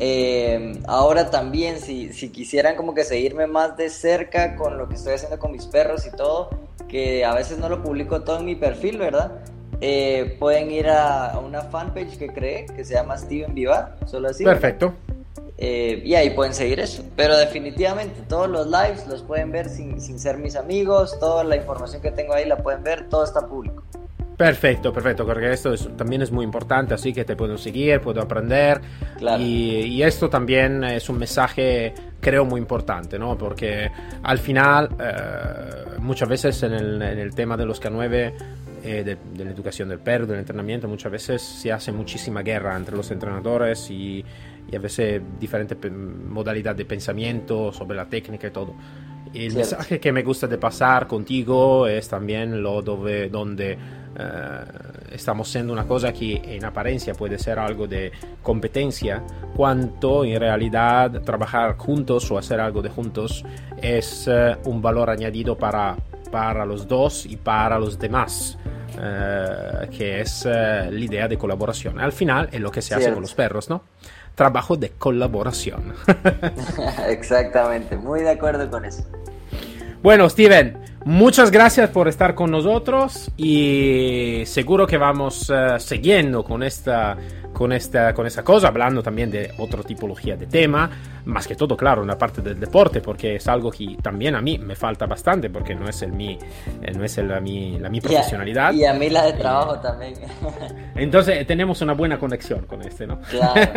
Eh, 0.00 0.80
ahora 0.86 1.30
también, 1.30 1.80
si, 1.80 2.12
si 2.12 2.30
quisieran 2.30 2.76
como 2.76 2.94
que 2.94 3.04
seguirme 3.04 3.46
más 3.46 3.76
de 3.76 3.90
cerca 3.90 4.54
con 4.54 4.78
lo 4.78 4.88
que 4.88 4.94
estoy 4.94 5.14
haciendo 5.14 5.38
con 5.38 5.50
mis 5.50 5.66
perros 5.66 6.06
y 6.06 6.10
todo, 6.12 6.50
que 6.88 7.24
a 7.24 7.34
veces 7.34 7.58
no 7.58 7.68
lo 7.68 7.82
publico 7.82 8.22
todo 8.22 8.38
en 8.38 8.46
mi 8.46 8.54
perfil, 8.54 8.98
¿verdad? 8.98 9.32
Eh, 9.80 10.36
pueden 10.38 10.70
ir 10.70 10.88
a, 10.88 11.32
a 11.32 11.38
una 11.38 11.62
fanpage 11.62 12.16
que 12.16 12.28
creé, 12.28 12.66
que 12.66 12.84
se 12.84 12.94
llama 12.94 13.18
Steven 13.18 13.54
Vivar, 13.54 13.96
solo 14.06 14.28
así. 14.28 14.44
Perfecto. 14.44 14.94
Eh, 15.60 16.02
y 16.04 16.14
ahí 16.14 16.30
pueden 16.30 16.54
seguir 16.54 16.78
eso. 16.78 17.02
Pero 17.16 17.36
definitivamente 17.36 18.22
todos 18.28 18.48
los 18.48 18.66
lives 18.68 19.06
los 19.08 19.22
pueden 19.22 19.50
ver 19.50 19.68
sin, 19.68 20.00
sin 20.00 20.20
ser 20.20 20.38
mis 20.38 20.54
amigos, 20.54 21.18
toda 21.18 21.42
la 21.42 21.56
información 21.56 22.00
que 22.00 22.12
tengo 22.12 22.32
ahí 22.32 22.44
la 22.44 22.58
pueden 22.58 22.84
ver, 22.84 23.08
todo 23.08 23.24
está 23.24 23.46
público. 23.46 23.82
Perfecto, 24.38 24.92
perfecto, 24.92 25.26
porque 25.26 25.52
esto 25.52 25.74
es- 25.74 25.88
también 25.96 26.22
es 26.22 26.30
muy 26.30 26.44
importante, 26.44 26.94
así 26.94 27.12
que 27.12 27.24
te 27.24 27.34
puedo 27.34 27.58
seguir, 27.58 28.00
puedo 28.00 28.22
aprender. 28.22 28.80
Claro. 29.18 29.42
Y, 29.42 29.80
y 29.80 30.02
esto 30.04 30.30
también 30.30 30.84
es 30.84 31.08
un 31.08 31.18
mensaje, 31.18 31.92
creo, 32.20 32.44
muy 32.44 32.60
importante, 32.60 33.18
¿no? 33.18 33.36
Porque 33.36 33.90
al 34.22 34.38
final, 34.38 34.90
eh, 35.00 35.98
muchas 35.98 36.28
veces 36.28 36.62
en 36.62 36.72
el, 36.72 37.02
en 37.02 37.18
el 37.18 37.34
tema 37.34 37.56
de 37.56 37.66
los 37.66 37.80
K9, 37.82 38.32
eh, 38.84 39.02
de, 39.04 39.16
de 39.36 39.44
la 39.44 39.50
educación 39.50 39.88
del 39.88 39.98
perro, 39.98 40.24
del 40.24 40.38
entrenamiento, 40.38 40.86
muchas 40.86 41.10
veces 41.10 41.42
se 41.42 41.72
hace 41.72 41.90
muchísima 41.90 42.42
guerra 42.42 42.76
entre 42.76 42.94
los 42.96 43.10
entrenadores 43.10 43.90
y, 43.90 44.24
y 44.70 44.76
a 44.76 44.78
veces 44.78 45.20
diferentes 45.40 45.76
modalidades 45.92 46.78
de 46.78 46.84
pensamiento 46.84 47.72
sobre 47.72 47.96
la 47.96 48.08
técnica 48.08 48.46
y 48.46 48.50
todo. 48.52 48.72
El 49.34 49.50
Cierto. 49.52 49.56
mensaje 49.58 50.00
que 50.00 50.10
me 50.12 50.22
gusta 50.22 50.46
de 50.46 50.56
pasar 50.56 51.06
contigo 51.06 51.86
es 51.86 52.08
también 52.08 52.62
lo 52.62 52.80
dove, 52.80 53.28
donde 53.28 53.76
estamos 55.12 55.48
siendo 55.48 55.72
una 55.72 55.86
cosa 55.86 56.12
que 56.12 56.42
en 56.44 56.64
apariencia 56.64 57.14
puede 57.14 57.38
ser 57.38 57.58
algo 57.58 57.86
de 57.86 58.12
competencia, 58.42 59.22
cuanto 59.54 60.24
en 60.24 60.40
realidad 60.40 61.22
trabajar 61.22 61.76
juntos 61.76 62.30
o 62.30 62.38
hacer 62.38 62.60
algo 62.60 62.82
de 62.82 62.88
juntos 62.88 63.44
es 63.80 64.28
un 64.64 64.82
valor 64.82 65.10
añadido 65.10 65.56
para, 65.56 65.96
para 66.30 66.64
los 66.64 66.86
dos 66.88 67.26
y 67.26 67.36
para 67.36 67.78
los 67.78 67.98
demás. 67.98 68.58
que 69.90 70.20
es 70.20 70.44
la 70.44 70.90
idea 70.90 71.28
de 71.28 71.38
colaboración. 71.38 72.00
Al 72.00 72.12
final 72.12 72.48
es 72.50 72.60
lo 72.60 72.70
que 72.70 72.82
se 72.82 72.94
hace 72.94 73.12
con 73.12 73.22
los 73.22 73.34
perros, 73.34 73.70
¿no? 73.70 73.82
Trabajo 74.34 74.76
de 74.76 74.90
colaboración. 74.90 75.94
Exactamente, 77.08 77.96
muy 77.96 78.20
de 78.20 78.30
acuerdo 78.30 78.68
con 78.70 78.84
eso. 78.84 79.04
Bueno, 80.02 80.28
Steven, 80.30 80.78
muchas 81.04 81.50
gracias 81.50 81.90
por 81.90 82.08
estar 82.08 82.34
con 82.34 82.50
nosotros 82.50 83.30
y 83.36 84.42
seguro 84.46 84.86
que 84.86 84.98
vamos 84.98 85.50
uh, 85.50 85.78
siguiendo 85.78 86.44
con 86.44 86.62
esta, 86.62 87.16
con, 87.52 87.72
esta, 87.72 88.14
con 88.14 88.26
esta 88.26 88.42
cosa, 88.42 88.68
hablando 88.68 89.02
también 89.02 89.30
de 89.30 89.52
otra 89.58 89.82
tipología 89.82 90.36
de 90.36 90.46
tema, 90.46 90.90
más 91.24 91.46
que 91.46 91.54
todo, 91.54 91.76
claro, 91.76 92.02
una 92.02 92.16
parte 92.16 92.40
del 92.40 92.58
deporte, 92.58 93.00
porque 93.00 93.36
es 93.36 93.48
algo 93.48 93.70
que 93.70 93.96
también 94.02 94.34
a 94.34 94.40
mí 94.40 94.58
me 94.58 94.74
falta 94.74 95.06
bastante, 95.06 95.50
porque 95.50 95.74
no 95.74 95.88
es, 95.88 96.02
el 96.02 96.12
mi, 96.12 96.38
eh, 96.82 96.92
no 96.96 97.04
es 97.04 97.18
el, 97.18 97.28
la, 97.28 97.40
mi, 97.40 97.78
la 97.78 97.88
mi 97.88 98.00
profesionalidad. 98.00 98.72
Y 98.72 98.84
a, 98.84 98.92
y 98.92 98.96
a 98.96 98.98
mí 98.98 99.10
la 99.10 99.24
de 99.26 99.32
trabajo 99.34 99.74
eh, 99.76 99.78
también. 99.82 100.14
Entonces 100.94 101.46
tenemos 101.46 101.80
una 101.82 101.94
buena 101.94 102.18
conexión 102.18 102.66
con 102.66 102.82
este, 102.82 103.06
¿no? 103.06 103.20
Claro. 103.22 103.70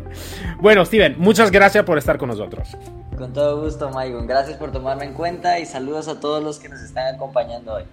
bueno, 0.60 0.84
Steven, 0.84 1.16
muchas 1.18 1.50
gracias 1.50 1.84
por 1.84 1.98
estar 1.98 2.18
con 2.18 2.28
nosotros. 2.28 2.76
Con 3.16 3.32
todo 3.32 3.62
gusto, 3.62 3.90
Maicon. 3.90 4.26
Gracias 4.26 4.56
por 4.58 4.72
tomarme 4.72 5.04
en 5.04 5.14
cuenta 5.14 5.58
y 5.58 5.66
saludos 5.66 6.08
a 6.08 6.18
todos 6.18 6.42
los 6.42 6.58
que 6.58 6.68
nos 6.68 6.80
están 6.80 7.14
acompañando 7.14 7.74
hoy. 7.74 7.84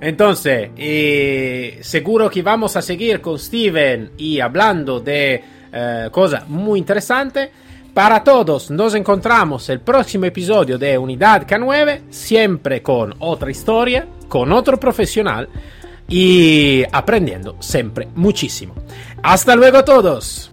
Entonces, 0.00 0.70
eh, 0.76 1.78
seguro 1.82 2.28
que 2.28 2.42
vamos 2.42 2.76
a 2.76 2.82
seguir 2.82 3.20
con 3.20 3.38
Steven 3.38 4.12
y 4.18 4.40
hablando 4.40 5.00
de 5.00 5.42
eh, 5.72 6.08
cosas 6.10 6.48
muy 6.48 6.78
interesantes. 6.78 7.50
Para 7.94 8.24
todos, 8.24 8.70
nos 8.70 8.94
encontramos 8.94 9.68
el 9.68 9.80
próximo 9.80 10.24
episodio 10.24 10.78
de 10.78 10.96
Unidad 10.96 11.46
K9, 11.46 12.10
siempre 12.10 12.82
con 12.82 13.14
otra 13.18 13.50
historia, 13.50 14.06
con 14.28 14.50
otro 14.50 14.80
profesional 14.80 15.48
y 16.08 16.82
aprendiendo 16.90 17.56
siempre 17.60 18.08
muchísimo. 18.14 18.74
Hasta 19.22 19.54
luego 19.54 19.84
todos. 19.84 20.51